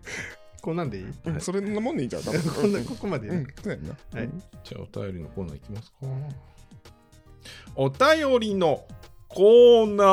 [0.62, 1.06] こんなんでいい？
[1.26, 2.22] うんそれなもんでいいんちゃう？
[2.26, 2.42] 多分。
[2.54, 3.28] こんなここまで。
[3.28, 4.30] いい、うんはい。
[4.64, 5.96] じゃあお便りのコーナーいきますか。
[7.76, 8.86] お便りの
[9.36, 10.08] コーナー。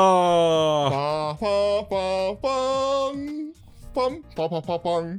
[0.89, 3.53] パーパーパーパーン。
[3.95, 5.17] パンパパパパン。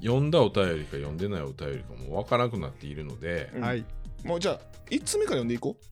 [0.00, 3.84] 読んだお便りか読んでないお便りかもわからなくなっているので、うんはい。
[4.22, 4.60] もうじゃあ
[4.90, 5.84] 1つ目から読んでいこう？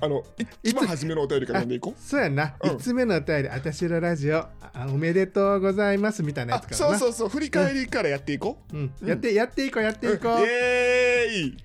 [0.00, 0.22] あのい
[0.64, 2.00] 一番初めのお便りから読んでいこう？
[2.02, 2.70] そうやな、うん。
[2.70, 4.50] 5つ目のお便り、あたしのラジオあ
[4.88, 6.98] おめでとうございますみたいなやあつからな。
[6.98, 8.76] そうそうそう振り返りからやっていこう？
[8.76, 8.92] うん。
[9.00, 10.40] うんやって、やっていこう、やっていこう。
[10.40, 11.56] イエーイ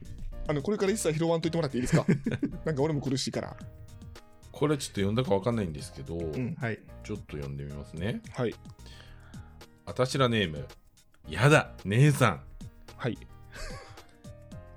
[0.48, 2.06] あのこれから一切拾わんといてもらっていいですか？
[2.66, 3.56] なんか俺も苦しいから
[4.52, 6.80] これちょっと読んだかわかんないんですけど、んはい。
[7.04, 8.22] ちょっと読んでみますね。
[8.34, 8.56] はい
[9.86, 10.66] あたしらネーム、
[11.28, 12.42] やだ、姉さん。
[12.96, 13.18] はい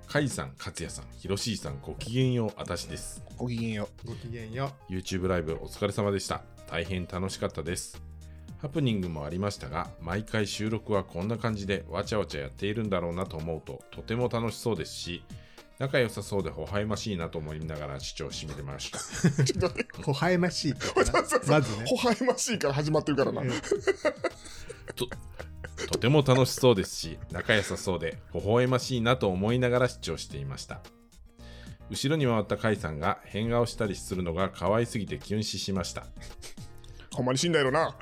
[0.07, 3.21] かいさん、かつやさん、ひろしーさん、ごきげんよう、あたしです。
[3.37, 6.41] ごきげんよごきげんよ YouTube ライブお疲れ様でした。
[6.69, 8.01] 大変楽しかったです。
[8.59, 15.23] ハプニングもありましたが、毎回収録はこんな感じでわちゃわちゃやっているんだろうなと思うと、とても楽しそうですし、
[15.79, 18.99] 仲良さそうで微笑ましいなと思いながら視聴してみてました。
[19.99, 20.73] 微笑ましい
[21.47, 21.85] まずね。
[21.85, 23.41] 微笑ましいから始まってるからな。
[23.41, 23.51] うん。
[25.87, 30.81] とても楽しそうですし仲良さそうで微笑ましいなと思いながら視聴していました。
[31.89, 36.07] 後ろに回った甲斐さんが変顔したりするのが可愛すぎてキュン死しました。
[37.13, 37.95] ほんまに死んだやろな。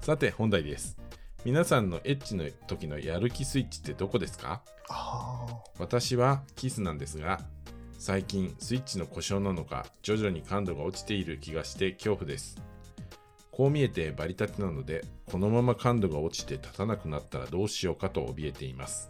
[0.00, 1.01] さて本題です
[1.44, 4.62] 皆さんのエッチの時のやる気スイッチってどこですか？
[4.88, 5.44] あ
[5.76, 7.40] 私はキスなんですが
[7.98, 12.56] 最近スイッチの故障なのか徐々に感度が落ちている気がして恐怖です。
[13.50, 19.08] こう見えてバリ立てなのでこのまま感度が落ちて立たなくなったらどうしようかと怯えています。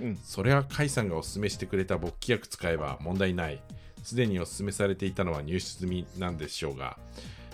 [0.00, 0.16] うん。
[0.22, 3.60] それは甲斐さんがおすすめしてくれた勃起薬使えば問題ない。
[4.04, 6.96] すでにおすすめされていたのは入手済みなんでしょうが、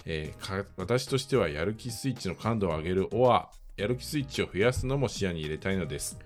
[0.05, 6.19] えーか私としてはやる気スイッチの感度を上げるオアやる気スイッチを増やすのも視野に入れたいのです。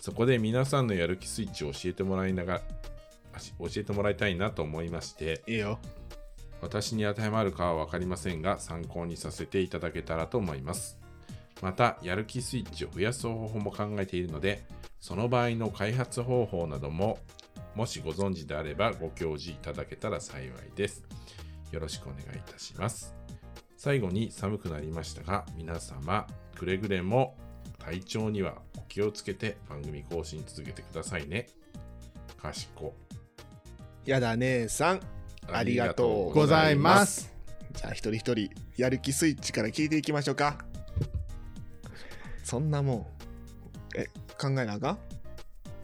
[0.00, 2.60] そこで皆さんのやる気スイッチを教えてもらいながら
[3.58, 5.78] 教えてもらいたいなと思いましていいよ。
[6.60, 10.98] 私に当てはまるかは分かりませんが参考にさせていただけたらと思います。
[11.62, 14.62] またやる気スイッチを増やす方法も考えているので
[15.00, 17.18] その場合の開発方法なども
[17.74, 21.04] もしご存知であればご教示いただけたら幸いです。
[21.72, 23.14] よろしくお願いいたします。
[23.76, 27.36] 最後に寒くなりましたが皆様くれぐれも
[27.78, 31.46] 体調にはお気をつけて番組更新続けてくださいね。
[32.40, 32.94] かしこ。
[34.04, 35.00] やだ姉さん
[35.48, 37.32] ありがとうございます。
[37.72, 40.58] じゃあ一人一人やる気スイッチから聞いていきましょうか。
[42.42, 43.06] そんなもん。
[43.96, 44.06] え
[44.38, 44.98] 考えなあかん？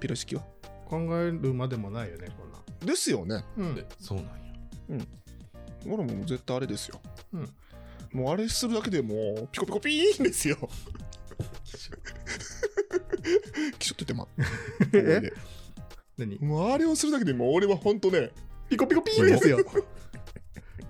[0.01, 0.43] ピロシキは？
[0.87, 2.59] 考えるまでもないよねこんな。
[2.85, 3.45] ですよね。
[3.57, 3.77] うん。
[3.79, 4.27] えそうなん
[4.99, 5.05] や。
[5.87, 7.01] 俺も絶対あれですよ。
[7.35, 7.49] うん
[8.13, 10.57] もうあれするだけでもうピコピコピーンですよ。
[13.79, 14.29] 気象っててま
[14.93, 15.33] え？
[16.19, 16.39] 何？
[16.41, 18.31] もうあれをするだけでもう俺はほんとね
[18.69, 19.59] ピコピコピーンですよ。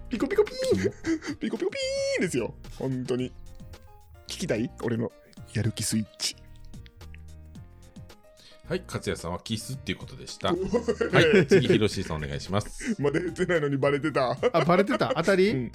[0.09, 0.93] ピコピコピーン。
[1.39, 2.55] ピコピコピーンですよ。
[2.79, 3.33] 本当に。
[4.27, 4.71] 聞きたい？
[4.83, 5.13] 俺の。
[5.55, 6.37] やる気スイッチ。
[8.69, 10.49] はい、勝也さんはキスっていうことでした。
[10.55, 10.59] はは
[11.41, 12.97] い、次、ひろしさんお願いします。
[13.01, 14.37] まだ言ってないのにバレてた。
[14.53, 15.13] あバレてた？
[15.15, 15.73] 当たり、うん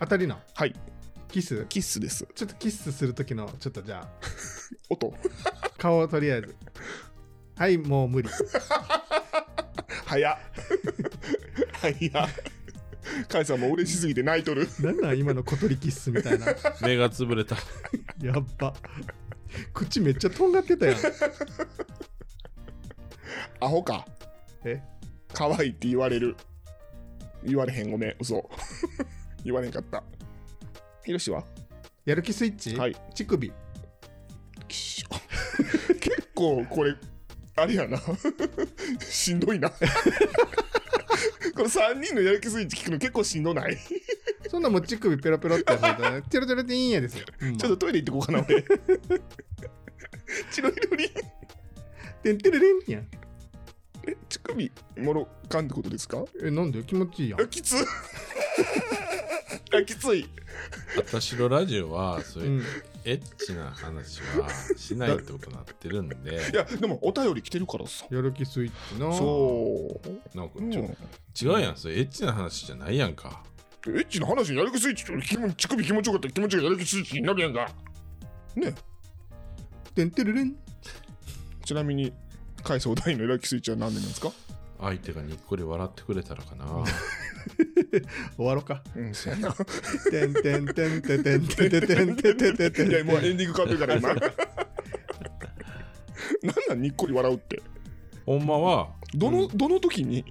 [0.00, 0.38] 当たりな？
[0.54, 0.74] はい。
[1.28, 1.66] キス？
[1.68, 2.26] キッスです。
[2.34, 4.08] ちょっとキスする時のちょっとじゃあ。
[4.90, 5.14] 音。
[5.78, 6.56] 顔をとりあえず。
[7.56, 8.28] はいもう無理。
[10.06, 10.38] 早っ。
[11.72, 12.28] 早っ。
[13.28, 14.68] カイさんも嬉しすぎて泣いとる。
[14.80, 16.46] なんなん今の小鳥キッスみたいな。
[16.80, 17.56] 目が潰れた。
[18.22, 18.72] やっば。
[19.74, 20.96] 口めっちゃとんがってたやん。
[23.60, 24.06] アホか。
[24.64, 24.82] え？
[25.34, 26.36] 可愛いって言われる。
[27.44, 28.16] 言われへんごめん。
[28.20, 28.48] 嘘
[29.44, 30.02] 言われへんかった。
[31.04, 31.44] ひろしは？
[32.04, 32.96] やる気スイッチ、はい。
[33.14, 33.48] 乳首。
[33.48, 35.14] きっしょ。
[36.00, 36.94] 結構これ
[37.56, 38.00] あれやな。
[39.00, 39.70] しんどいな。
[41.54, 43.76] この3人のやる気スイッチ聞くの結構しんどない？
[44.48, 47.56] そんなもう乳首ペロペロってやつだったらチロチロっていいんやですよ、うん。
[47.56, 48.62] ちょっとトイレ行ってこうかな俺。
[50.50, 51.08] チロリロリン
[52.22, 53.08] てんてれれんやん。
[54.08, 56.24] え乳首もろかんってことですか？
[56.42, 56.82] えなんで？
[56.84, 57.40] 気持ちいいやん。
[57.42, 57.76] あきつ
[59.72, 60.28] あきつい。
[60.96, 62.64] 私のラジオは、そうういうん。
[63.04, 66.50] エッチな話はしないってことになってるんで。
[66.52, 68.06] い、やでもお便り来てるからさ。
[68.10, 71.98] やる気スイッチなそう、なんかうん、ちょ違うやん、それ。
[71.98, 73.42] エッチな話じゃないやんか。
[73.86, 77.70] エッチな話にやる気スイッチっ持乳首気持ちよかったら気持ちがやる気スイッチになるやんか。
[78.54, 78.74] ね。
[79.94, 80.54] てんてれれん。
[81.64, 82.12] ちなみに
[82.62, 84.30] 海藻大のやる気スイッチは何でなんですか？
[84.80, 86.66] 相手がにっこり笑ってくれたらかな。
[88.36, 94.08] 終わろうかうんそうやなてんてんてんてんてんてんてんてんてんてんてんてんいやもうエンディング変わってるから今
[96.42, 97.62] なんなんにっこり笑うって
[98.26, 100.24] ほんまは、どの、どの時に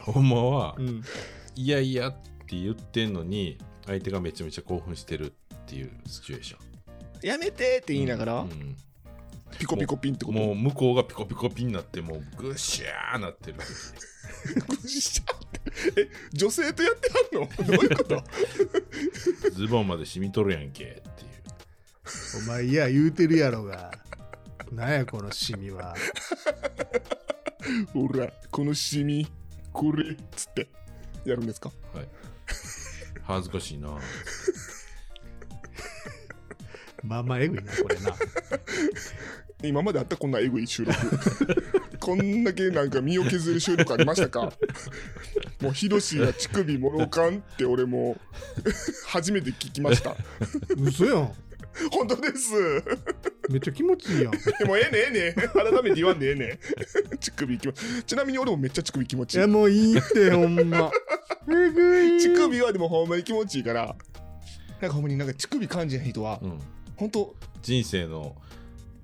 [0.00, 1.02] ほんまはう、ん
[1.56, 2.12] いやいやっ
[2.46, 6.58] て言ってんのに、相手がめちゃめちゃ興奮してるっていうシチュエーショ
[7.24, 7.26] ン。
[7.26, 8.76] やめてって言いながら、うん
[9.58, 10.38] ピコピコピンってこと？
[10.38, 13.58] もう向こうがピコピコピになってもうぐっしゃーなってる。
[13.58, 15.38] うしゃっ
[15.94, 16.00] て。
[16.00, 17.66] え女性とやってはんの？
[17.66, 18.22] どういうこと？
[19.52, 21.02] ズボンまで染みとるやんけっていう。
[22.44, 23.92] お前いや言うてるやろが
[24.72, 25.94] なんやこのシミは。
[27.92, 29.28] ほらこのシミ
[29.72, 30.68] これっつって。
[31.24, 31.70] やるんですか？
[31.92, 32.08] はい。
[33.22, 33.98] 恥ずかしいな
[37.02, 38.14] まあまあえぐいなこれな。
[39.62, 40.98] 今まであったこんなエグい収録。
[42.00, 44.52] こんだけなんか身を削る収録ありましたか？
[45.60, 48.16] もうヒロシが乳首もろかんって俺も
[48.64, 48.70] う
[49.06, 50.16] 初めて聞きました。
[50.78, 51.32] 嘘やん。
[51.92, 52.52] 本当です。
[53.50, 54.32] めっちゃ気持ちいいやん。
[54.32, 56.58] でもええねええね改めて言わんでええね
[57.20, 58.04] 乳首気持ち。
[58.04, 59.40] ちなみに俺もめっちゃ乳首気持ちいい。
[59.40, 60.90] いやもういいってほんま。
[62.18, 63.94] 乳首はでもほんまに気持ちいいから。
[64.80, 66.58] なんかほんまになんか乳首感じない人はうん
[67.00, 68.36] 本当人生の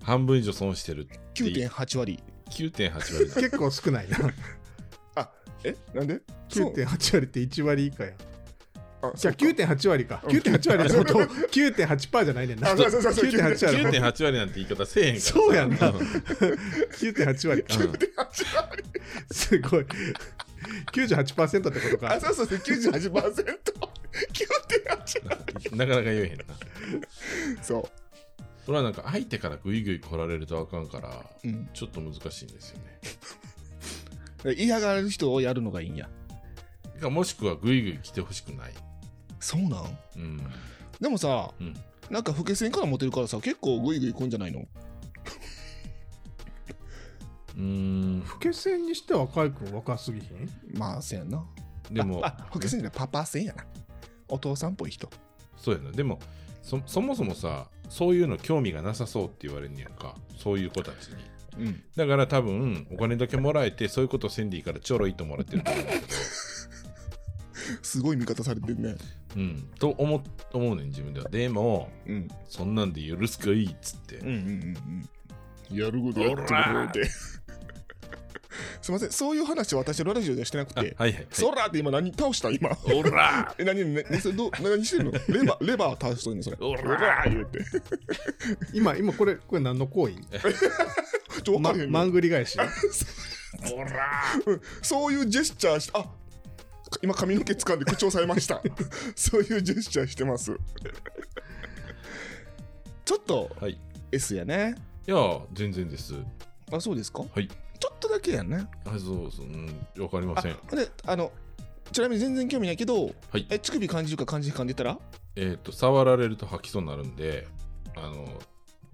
[0.03, 2.23] 半分以上損してる9.8割。
[2.51, 3.41] 9.8割だ。
[3.41, 4.19] 結構少ないな。
[5.65, 5.75] え？
[5.95, 6.21] なんで？
[6.51, 6.75] そう。
[6.75, 8.13] 9.8割って1割以下や。
[9.01, 9.63] あじゃあそうか。
[9.65, 10.23] 9.8割か。
[10.25, 10.31] うん。
[10.31, 12.73] 9.8割だと9.8%じゃないねんな。
[12.73, 13.25] あそうそうそうそう。
[13.31, 13.99] 9.8割。
[13.99, 15.33] 9.8割なんて言い方せえへんからさ。
[15.33, 15.89] そうやんな。
[15.89, 15.97] うん。
[15.97, 17.63] 9.8割。
[17.63, 17.91] かうん。
[17.93, 18.85] 9.8割。
[19.33, 19.87] すごい。
[20.93, 22.13] 98%ってことか。
[22.13, 22.59] あそうそうそう。
[22.59, 23.57] 98%。
[25.07, 25.29] 9.8
[25.71, 26.45] 割なかなか言えへんな。
[27.63, 27.89] そ
[28.65, 32.79] それはなんか相手からグイグイ来られるとあかんからう、うん、ちょっと難しいんですよ
[34.45, 34.55] ね。
[34.59, 36.09] 嫌がる人をやるのがいいんや。
[37.01, 38.73] かもしくはグイグイ来てほしくない。
[39.39, 39.99] そうなん？
[40.17, 40.41] うん。
[41.01, 41.75] でもさうん。
[42.11, 44.61] なんか老け線からモテるからさ結構グイグイ来んじゃないの？
[47.57, 48.21] うーん。
[48.25, 50.51] 老け線にしては海君若すぎひん？
[50.79, 51.45] まあせやな。
[51.91, 52.21] でも
[52.53, 53.65] 老け線じゃパパ線やな
[54.29, 55.09] お父さんっぽい人。
[55.57, 55.93] そうやな。
[55.93, 56.19] でも
[56.63, 60.17] そそもそもさそういうの興味がなさそうって言われんねやんか。
[60.37, 61.65] そういう子たちに。
[61.67, 61.83] うん。
[61.97, 65.83] だから多分お金だけもらえてそういうことせんでいいからちょろいともらってると思う。
[65.85, 66.07] んだけど
[67.83, 68.97] すごい見方されてるね。
[69.37, 69.71] うん。
[69.79, 71.29] と思思うねん自分では。
[71.29, 72.29] でもうん。
[72.49, 75.09] そんなんで許すかいいっつって、うんうんうん
[75.71, 75.79] うん。
[75.79, 77.11] やることやってるで
[78.83, 79.11] すいません。
[79.13, 82.51] そういう話は私のラジオではしてなくてあはいはい、はい、そらって今何倒した？
[82.51, 82.71] 今。
[82.85, 85.13] おら え何何何それどう何してんの？
[85.13, 86.57] レバー レバー倒しとんねんそれ。
[86.61, 87.61] おらおら言うて。
[88.73, 90.15] 今今これこれ何の行為？
[91.43, 92.59] ちょ分かんねんまんぐり返し？
[93.75, 94.11] おら
[94.83, 96.05] そういうジェスチャーしあ
[97.03, 98.63] 今髪の毛掴んで口調されました。
[99.15, 100.53] そういうジェスチャーしてます。
[103.05, 103.73] ちょっとはい。
[103.73, 103.79] い
[104.13, 104.75] S やね。
[105.07, 105.17] や
[105.53, 106.15] 全然です。
[106.73, 107.23] あそうですか？
[107.35, 108.69] はいちょっとだけやね。
[108.85, 109.47] あそうそう。
[109.47, 110.57] うんわかりまあせん。
[110.71, 111.33] であの
[111.93, 113.47] ちなみに全然興味ないけど、はい。
[113.49, 114.99] え乳首感じるか感じるかんで言ったら？
[115.37, 117.47] えっ、と触られると吐きそうになるんで
[117.97, 118.27] あの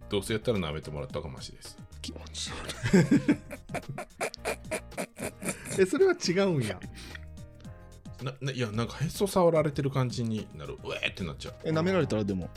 [0.09, 1.79] どうせやったら舐めてもらった方がマシです。
[2.03, 2.51] 気持ち
[2.93, 3.01] 悪
[3.35, 3.39] い。
[5.81, 6.79] えそれは違うんや。
[8.23, 10.75] なないやなんかへそ触られてる感じになる。
[10.75, 11.55] うえーってなっちゃう。
[11.65, 12.51] え舐められたらでも？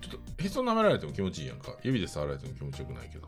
[0.00, 1.76] ちょっとへそ舐められても気持ちいいやんか。
[1.82, 3.26] 指で触られても気持ちよくないけど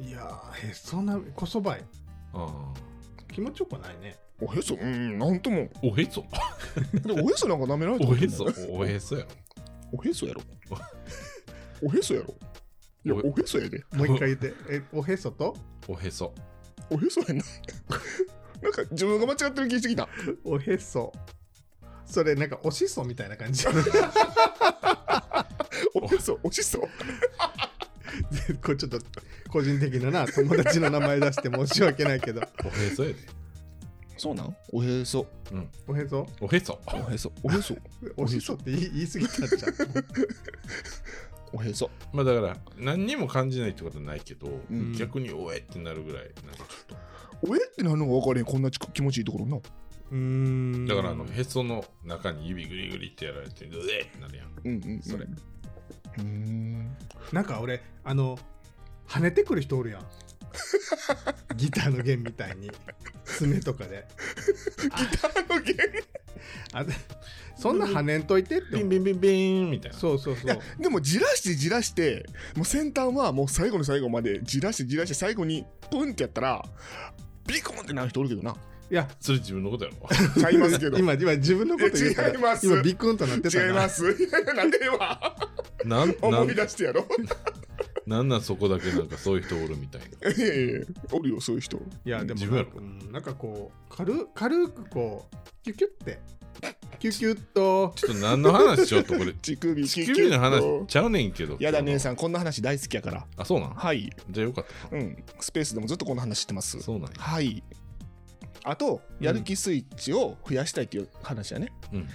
[0.00, 1.84] いやーへそなこそばい。
[2.32, 2.72] あ
[3.32, 4.16] 気持ちよくはないね。
[4.40, 4.74] おへそ？
[4.74, 5.68] うんなんとも。
[5.74, 6.24] あおへそ。
[6.92, 8.44] でおへそなんか舐められたおへそ。
[8.70, 9.28] おへそやろ。
[9.92, 10.42] おへそやろ。
[11.82, 12.34] おへそやろ。
[13.04, 13.84] いやおおへそやで。
[13.94, 14.54] もう一回言って。
[14.70, 15.56] えおへそと？
[15.88, 16.32] おへそ。
[16.90, 17.42] おへそやな
[18.62, 20.08] なんか自分が間違ってる気してきた。
[20.44, 21.12] おへそ。
[22.06, 23.66] それなんかおしそみたいな感じ。
[25.94, 26.80] おへそおしそ
[28.62, 28.98] これちょっと
[29.50, 32.40] 個人的なな友達の名前出して申し訳ないけど。
[32.64, 33.16] おへそやで。
[34.16, 34.56] そうなん？
[34.72, 35.26] おへそ。
[35.86, 36.28] おへそ？
[36.40, 36.78] おへそ。
[36.90, 37.32] おへそ。
[37.44, 37.76] おへそ。
[38.16, 38.54] おしそ。
[38.54, 39.74] って言い言い過ぎたんちゃう
[41.54, 41.90] おへそ。
[42.12, 44.92] まあだから何にも感じないってことはないけど、ん。
[44.94, 46.98] 逆におえってなるぐらいなんかちょっ
[47.42, 50.16] おえってなるのが分かれへんこんなち気持ちいいところなうー
[50.84, 50.86] ん。
[50.88, 55.00] とだからあのへその中に指グリグリってやられてうえってなるやんうんうん。
[55.02, 55.26] それ
[56.18, 56.96] うーん。
[57.32, 58.38] なんか俺あの
[59.08, 60.02] 跳ねてくる人おるやん。
[61.56, 62.70] ギターの弦みたいに。
[63.24, 64.06] 爪とかで。
[64.92, 66.04] あのゲーム
[66.72, 66.92] あで
[67.56, 69.98] そんな跳ねんといてってビンビンビンビンみたいな。
[69.98, 70.44] そうそうそう。
[70.46, 72.24] いやでもじらしてじらして
[72.56, 76.64] もう先端はもう最後の最後までじらしてじらして最後にプンってやったら
[77.46, 78.54] ビコンってなる人おるけどな。
[78.90, 79.08] いや。
[79.20, 80.08] それ自分のことやろ。
[80.40, 80.96] ちゃいますけど。
[80.98, 82.66] 今今自分のこと言うたいや違います。
[82.66, 84.02] 今ビクンとなってたな違います。
[84.54, 84.78] なんで
[85.84, 87.06] なんな思いん出してやろ
[88.06, 90.30] なんなんそこだけなんかそういう人おるみたいな。
[90.30, 96.18] いやいやいやおるよそういう人いやでも自分やろなんか,、うん、なんかこう軽軽くこうキュキュって
[96.98, 99.32] キュキュッとちょっと何の話しようとこれ。
[99.42, 101.56] 乳首乳首の話ちゃうねんけど。
[101.60, 102.00] やだ姉ん。
[102.00, 103.74] さんこんな話大好きやからあ、そうなん？
[103.74, 105.02] はいじゃあよかったな。
[105.02, 107.16] うんスペースでもずっとこの話してますそうなんや。
[107.18, 107.62] はい
[108.64, 112.08] あとうんやる気スイッチを増やしたいっていう話やね、うん。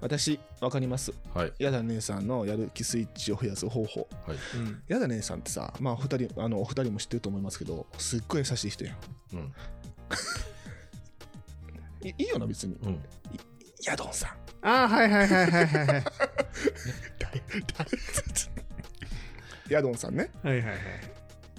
[0.00, 1.12] 私わかります。
[1.34, 1.52] はい。
[1.58, 4.08] やだ姉さんのやる気スイッチを増やす方法。
[4.26, 4.36] はい。
[4.56, 4.82] うん。
[4.88, 8.96] やだ姉さんってさまあ二人あのお二人も知ってると思いますけどすっごい優しい人やん。
[9.34, 9.52] うん。
[12.08, 12.76] いいいよな別に。
[12.82, 13.02] うん。
[13.86, 14.30] ヤドンさん。
[14.66, 16.04] ああはいはいはいはいはいはい。
[17.18, 17.42] 誰
[17.76, 17.90] 誰？
[19.70, 20.30] ヤドンさんね。
[20.42, 20.78] はいはいはい。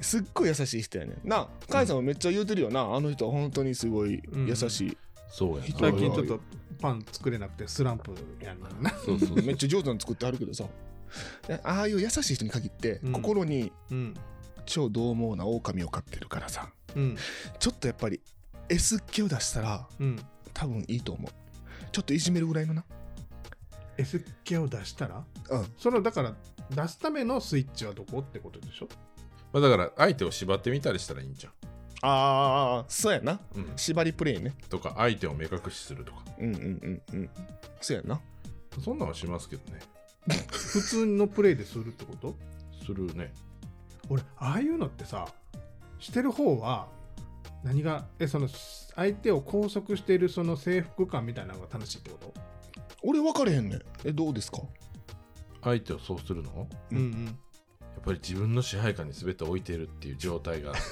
[0.02, 1.28] すっごい優しい人やねん。
[1.28, 2.82] なカイさんもめっちゃ言うてるよな。
[2.82, 4.98] あの人は本当にすごい優しい、
[5.30, 5.76] そうやな。
[5.80, 6.40] 最近ちょっと
[6.78, 8.12] パン作れなくてスランプ
[8.42, 9.44] やんなそうそうそう。
[9.44, 10.66] めっちゃ上手なの作ってあるけどさ。
[11.48, 13.14] で ああいう優しい人に限って、うん。
[13.14, 14.14] 心にうん。
[14.66, 16.72] 超獰猛な狼を飼ってるからさ。
[16.96, 17.18] うん。
[17.60, 18.22] ちょっとやっぱり
[18.70, 20.20] S っ気を出したらうん。
[20.54, 21.32] 多分いいと思う。
[21.92, 22.84] ちょっといじめるぐらいのな。
[23.98, 25.24] S 系を出したら？
[25.50, 25.66] うん。
[25.78, 26.36] そのだから
[26.70, 28.88] 出すためのスイッチはどこってことでしょ？
[29.54, 31.54] まあ、だから相手を縛ってみたりしたらいいんじゃん。
[32.02, 33.40] ああそうやな。
[33.56, 34.54] うん、縛りプレイね。
[34.70, 36.24] とか相手を目隠しするとか。
[36.40, 37.30] うんうんうんうん。
[37.82, 38.22] そうやな。
[38.84, 39.80] そんなんはしますけどね。
[40.52, 42.36] 普通のプレイでするってこと？
[42.86, 43.34] するね。
[44.10, 45.28] 俺ああいうのってさ
[46.00, 46.88] してる方は
[47.64, 52.34] 何がえその相手を拘束しているその征服感みたいなのが楽しいってこと？
[53.04, 53.82] 俺分かれへんねん。
[54.06, 54.60] えどうですか？
[55.64, 56.68] 相手をそうするの？
[56.92, 57.40] うんうん
[58.04, 60.74] ぱり自分の支配下に全て置いてるっていう状態が。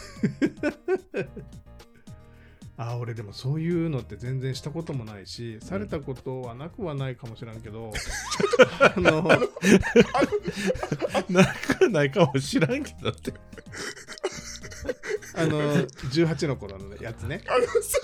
[2.78, 7.94] あ俺でもそういうのって全然したこともないしされたことはなくはないかもしれんけど、
[8.82, 9.22] あの
[11.30, 11.46] な
[11.78, 13.34] くないかもしらんけどって。
[15.38, 17.42] あの18の頃のやつね。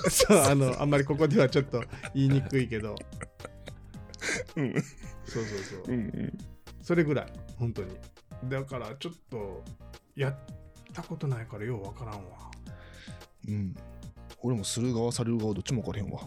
[0.09, 1.83] そうあのあんまりここではちょっと
[2.13, 2.95] 言いにくいけど。
[4.55, 4.73] うん。
[4.73, 4.83] そう
[5.25, 5.83] そうそう。
[5.87, 6.37] うんうん。
[6.81, 7.91] それぐらい本当に
[8.45, 9.63] だからちょっと
[10.15, 10.35] やっ
[10.93, 12.51] たことないからようわからんわ。
[13.47, 13.75] うん。
[14.43, 16.21] 俺もする側される側どっちも分からへんわ。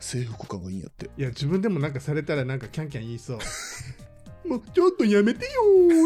[0.00, 1.10] 制服感がいいんやって。
[1.16, 3.38] いや自分でもなんかされたらなんかキャンキャン言いそう。
[4.48, 5.50] もうちょっとやめてよ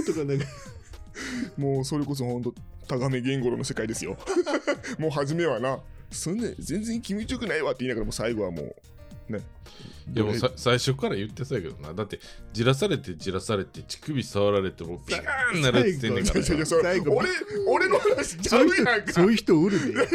[0.02, 0.06] ー。
[0.06, 0.44] とかなんか。
[1.56, 2.54] もうそれこそほんと
[2.88, 4.16] タガメ言語の世界ですよ。
[4.98, 8.76] もう初めはなそんな全然気持ちよくないわって言いながらもう最後はもう
[9.28, 9.40] ね。
[10.08, 11.94] でもさ最初から言ってそうやけどな。
[11.94, 12.18] だって
[12.52, 17.14] じらされてじらされて乳首触られてもうビカーンなるって言ってんねんから。
[17.14, 17.28] 俺
[17.66, 19.12] 俺の話ちゃうやんか。
[19.12, 20.06] そういう人おるで。
[20.06, 20.12] そ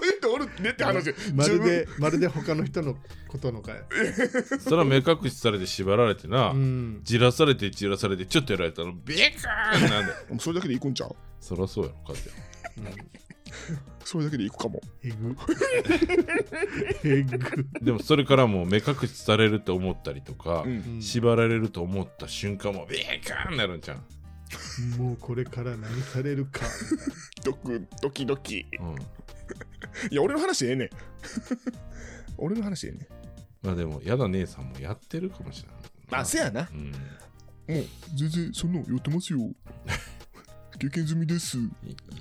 [0.00, 1.14] ういう人おるね って話。
[1.34, 2.96] まるでまるで他の人の
[3.28, 3.82] ことのかい。
[4.60, 7.00] それは目隠しされて縛られてな、うん。
[7.04, 10.14] じらされてじらされてちょっとやられたらビカーンなんだよ。
[10.30, 11.14] もうそれだけでいくんちゃう？
[11.40, 12.30] そりゃそうやろかって
[14.04, 14.80] それだけでいくかも。
[15.02, 15.36] えぐ。
[17.04, 17.38] えぐ。
[17.82, 20.70] でもそれからもう目隠しされるって思ったりとか、うん。
[20.70, 23.98] うん縛られると思った瞬間もビカーンなるんじゃん、
[24.98, 26.66] もうこれから何されるか。
[27.44, 28.66] ドクドキドキ。
[28.80, 28.94] うん、
[30.10, 30.90] いや俺の話ええねん。
[32.38, 33.06] 俺の話ええねん。
[33.66, 36.22] まあでもやだ姉さんもやってるかもしれない。
[36.22, 36.68] あせやな。
[36.72, 36.92] うん。
[37.68, 39.40] もう全然そんなのやってますよ
[40.78, 41.58] 経験済みです。
[41.58, 41.70] い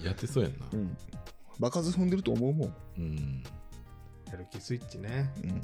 [0.03, 0.65] やってそうやんな。
[0.73, 0.97] うん。
[1.59, 2.75] 場数踏んでると思うもん。
[2.97, 3.43] うん。
[4.27, 5.31] やる気スイッチね。
[5.43, 5.61] うん。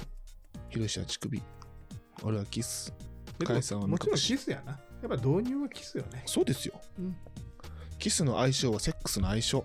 [0.68, 1.42] ヒロシは乳首。
[2.22, 2.92] 俺はキス。
[3.38, 4.72] でカイさんはもちろんキスやな。
[4.72, 6.22] やっぱ導入はキスよね。
[6.26, 6.80] そうですよ。
[6.98, 7.16] うん。
[7.98, 9.64] キスの相性はセックスの相性。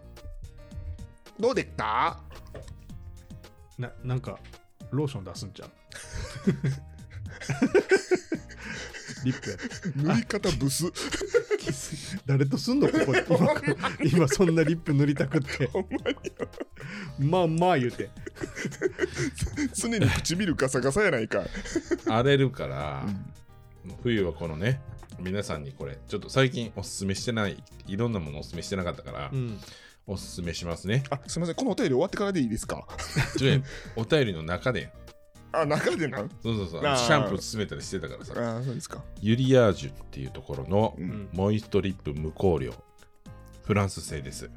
[1.40, 2.20] どうでった？
[3.78, 4.40] ななんか
[4.92, 5.70] ローション出すんちゃう？
[9.26, 9.58] リップや
[9.96, 10.92] 塗り方ブス
[11.60, 14.18] キス誰とすんのここで今。
[14.20, 15.68] 今そんなリップ塗りたくって。
[15.68, 17.30] ほんまに。
[17.30, 18.10] まあまあ言うて。
[19.76, 21.44] 常に唇ガサガサやないか、
[22.08, 23.10] 荒れるから、う
[23.90, 23.96] ん。
[24.04, 24.82] 冬はこのね
[25.20, 29.60] 皆さんにこれちょっと最近おすすめしてないいろんなものおすすめしてなかったから、うん。
[30.08, 31.04] おすすめしますね。
[31.12, 31.56] あすみません。
[31.56, 32.88] このお便り終わってからでいいですか？
[33.96, 34.92] お便りの中で
[35.52, 36.30] あ中でなん？
[36.44, 36.86] そうそうそう。
[36.86, 36.98] あー。
[36.98, 38.34] シャンプー勧めたりしてたからさ。
[38.60, 39.04] あそうですか。
[39.22, 40.96] ユリアージュっていうところの
[41.34, 42.74] モイストリップ無香料。
[43.64, 44.50] フランス製です。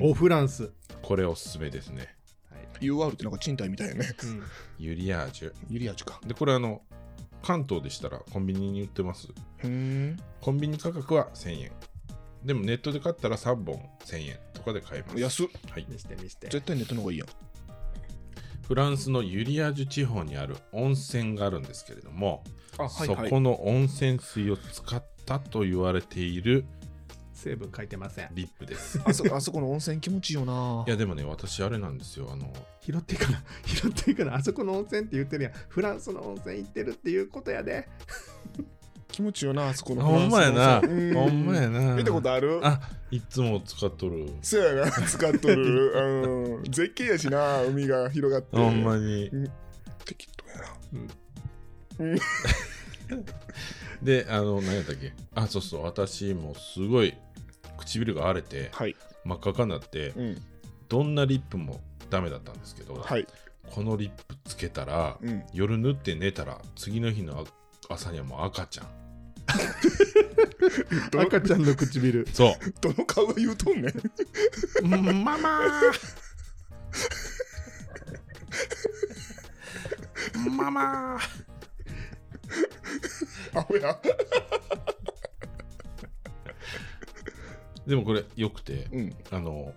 [0.00, 0.70] おフランス、
[1.02, 2.14] これおすすめですね。
[2.80, 4.14] UR ってなんか賃貸みたいやね。
[4.22, 4.42] うん、
[4.78, 5.52] ユリアージュ。
[5.68, 6.20] ユリアージュか。
[6.26, 6.82] でこれあの
[7.42, 9.28] 関東でしたらコンビニに売ってます。
[9.58, 9.68] ふー。
[9.68, 11.72] んコンビニ価格は1000円
[12.44, 15.20] でもネットで買ったら3本1000円とかで買えます。
[15.20, 15.46] 安っ。
[15.70, 16.48] はい、見して見して。
[16.48, 17.28] 絶対ネットの方がいいやん
[18.70, 22.44] フランスのユリアージュ地方にある温泉があるんですけれども、
[22.78, 26.64] あそこの温泉水を使ったと言われている
[27.32, 28.28] 成分書いてません。
[28.32, 29.00] リップです。
[29.04, 30.84] あそあそこの温泉気持ちいいよな。
[30.86, 32.30] いやでもね私あれなんですよ。
[32.32, 32.48] あの
[32.80, 34.36] 拾っていかな 拾っていかな。
[34.36, 35.52] あそこの温泉って言ってるやん。
[35.68, 37.88] フランスの温泉行ってるっていうことやで
[39.10, 40.80] 気持ちよなあそこのほんまやな。
[40.80, 40.86] ほ
[41.28, 41.94] んまやな。
[41.94, 42.60] 見たことある？
[42.62, 42.80] あ
[43.10, 44.32] いつも使っとる。
[44.42, 45.92] そうやな使っとる。
[46.56, 46.64] うん。
[46.64, 48.56] 絶景やしな海が広がって。
[48.56, 49.30] ほんまに。
[50.04, 51.06] 適当やな。
[52.00, 52.18] うん。
[54.02, 55.12] であの何やったっけ？
[55.34, 55.82] あそうそう。
[55.84, 57.14] 私もすごい
[57.78, 58.96] 唇が荒れてはい。
[59.24, 60.42] 真っ赤っかになってうん。
[60.88, 63.26] どんなリップもダメだったんですけど、はい。
[63.70, 65.42] このリップつけたら、うん。
[65.52, 67.46] 夜塗って寝たら次の日の
[67.88, 68.86] 朝にはもう赤ちゃん
[71.18, 72.26] 赤ちゃんの唇。
[72.32, 73.92] そどの顔が言うとんねん。
[74.82, 75.58] うママ。
[80.32, 81.16] ーママ。
[81.16, 81.18] ー
[83.58, 84.00] アホや。
[87.86, 89.16] でもこれよくてうん。
[89.30, 89.74] あの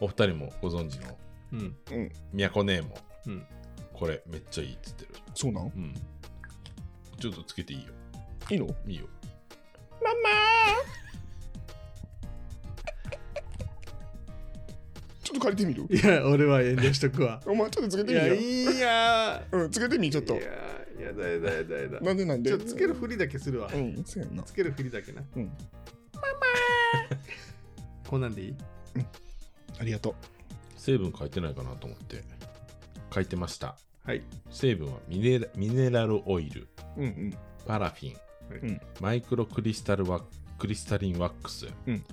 [0.00, 1.16] お二人もご存知の
[1.52, 1.76] うん。
[1.90, 2.12] うん。
[2.32, 3.46] ミヤコネーもうん。
[3.92, 5.10] これめっちゃいいって言ってる。
[5.34, 5.64] そうなん？
[5.64, 5.94] うん。
[7.18, 7.92] ちょっとつけていいよ
[8.50, 8.66] いいの？
[8.86, 9.06] いいよ。
[10.02, 10.10] マ
[15.22, 15.96] ちょっと借りてみる？
[15.96, 17.40] いや俺は遠慮しとくわ。
[17.46, 18.26] お前ちょっとつけていみよ。
[18.34, 18.34] や
[18.72, 19.42] いや。
[19.50, 20.34] うんつけてみちょっと。
[20.34, 20.44] いや
[21.06, 22.50] やだやだやだやだなんでなんで？
[22.50, 23.70] ちょっとつけるふりだけするわ。
[23.72, 25.22] うんそうやんなつけるふりだけな。
[25.36, 25.50] うん。
[28.06, 28.54] こんなんでいい？
[29.80, 30.14] ありがと
[30.76, 32.22] 成分書いてないかなと思って。
[33.12, 33.76] 書いてました。
[34.04, 34.22] はい。
[34.50, 36.68] 成分はミネラミネラルオイル。
[36.96, 37.34] ううんうん。
[37.66, 38.16] パラフィン、
[38.50, 38.80] うん。
[39.00, 40.20] マイクロクリスタルワ
[40.58, 42.04] クリスタリンワックス、うん。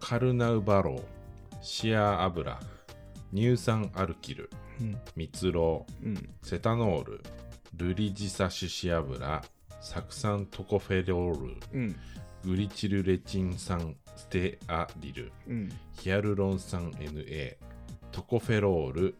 [0.00, 1.02] カルナウバロー
[1.60, 2.58] シア油
[3.34, 4.98] 乳酸アルキルうん。
[5.16, 6.30] 蜜ろううん。
[6.42, 7.22] セタノール
[7.76, 9.42] ルリジサ種子油
[9.80, 11.96] 酢酸トコフェロールうん。
[12.44, 15.68] グリチルレチン酸ステアリルうん。
[15.98, 17.56] ヒアルロン酸 NA
[18.10, 19.14] トコフェロール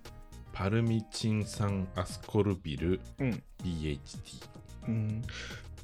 [0.52, 3.42] パルミチン酸アスコルビルうん。
[3.62, 4.48] BHT
[4.88, 5.22] うん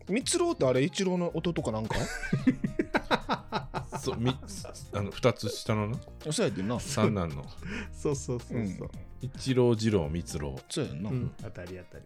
[0.08, 1.96] 蜜ろうってあれ一郎の弟かなんか？
[4.00, 5.98] そうみあの2つ下のな？
[6.30, 6.78] そうやってんな。
[6.80, 7.44] 三男の。
[7.92, 8.90] そうそうそうそう。
[9.20, 10.56] 一郎二郎三郎。
[10.68, 11.32] そうやんな、うん。
[11.42, 12.04] 当たり当たり。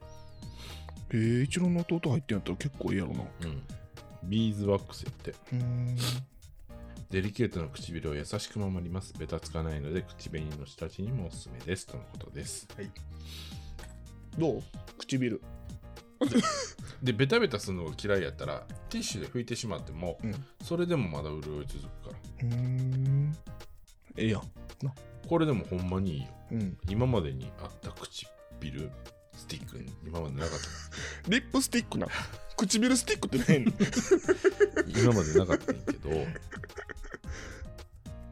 [1.10, 3.24] えー、一郎の弟入ってんやったら結構いいやろな。
[3.42, 3.62] うん。
[4.24, 5.34] ビーズワックスやって。
[5.52, 5.96] うん。
[7.10, 9.12] デリケートな唇を優しく守ります。
[9.18, 11.86] ベタつかないので口紅の下地にもおすすめです。
[11.86, 12.66] とのことです。
[14.38, 14.62] どう？
[14.98, 15.42] 唇
[17.02, 20.34] でベタベタするのが嫌いやったらティッシュで拭いてしまっても、うん。
[20.62, 22.46] それでもまだ潤い続くから。
[22.46, 23.36] うん。
[24.16, 24.42] ええやん。
[25.28, 26.28] これでもほんまにいいよ。
[26.52, 26.78] うん。
[26.88, 28.90] 今までにあった唇
[29.36, 30.58] スティック今までなかっ
[31.28, 32.06] リップスティックな。
[32.56, 33.80] 唇スティックって何た
[35.00, 36.10] 今までなかったんやけど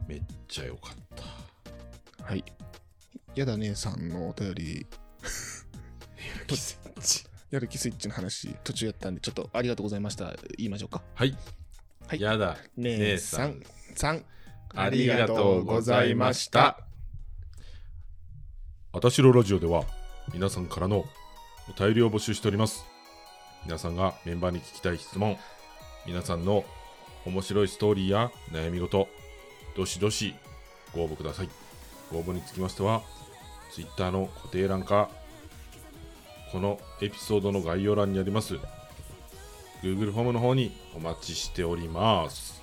[0.07, 0.95] めっちゃ良かっ
[2.17, 2.23] た。
[2.23, 2.43] はい。
[3.35, 4.85] やだ姉さんのお便り。
[6.47, 6.55] と
[7.51, 10.33] やる気スイッチの話途中やったんでちょっとありがとうございました。
[10.57, 11.01] 言いましょうか。
[11.15, 11.35] はい、
[12.07, 12.21] はい。
[12.21, 12.57] やだ。
[12.77, 13.61] 姉さん。
[13.95, 14.23] さん。
[14.73, 16.79] ありがとうございました。
[18.93, 19.83] あたしろラジオでは
[20.33, 21.05] 皆さんからの
[21.69, 22.85] お便りを募集しております。
[23.65, 25.37] 皆さんがメンバーに聞きたい質問、
[26.07, 26.63] 皆さんの
[27.25, 29.07] 面白いストーリーや悩み事、
[29.75, 30.33] どしどし
[30.93, 31.49] ご応募ください。
[32.11, 33.01] ご応募につきましては、
[33.73, 35.09] Twitter の固定欄か、
[36.51, 38.55] このエピソードの概要欄にあります
[39.81, 42.61] Google フォームの方にお待ちしております。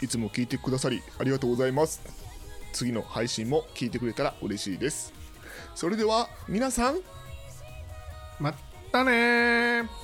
[0.00, 2.00] いつも聞いてくださりありがとうございます。
[2.72, 5.12] 次の配信も聞いてくれたら嬉しいです。
[5.74, 6.98] それでは皆さん
[8.40, 8.54] まっ
[8.90, 10.01] たねー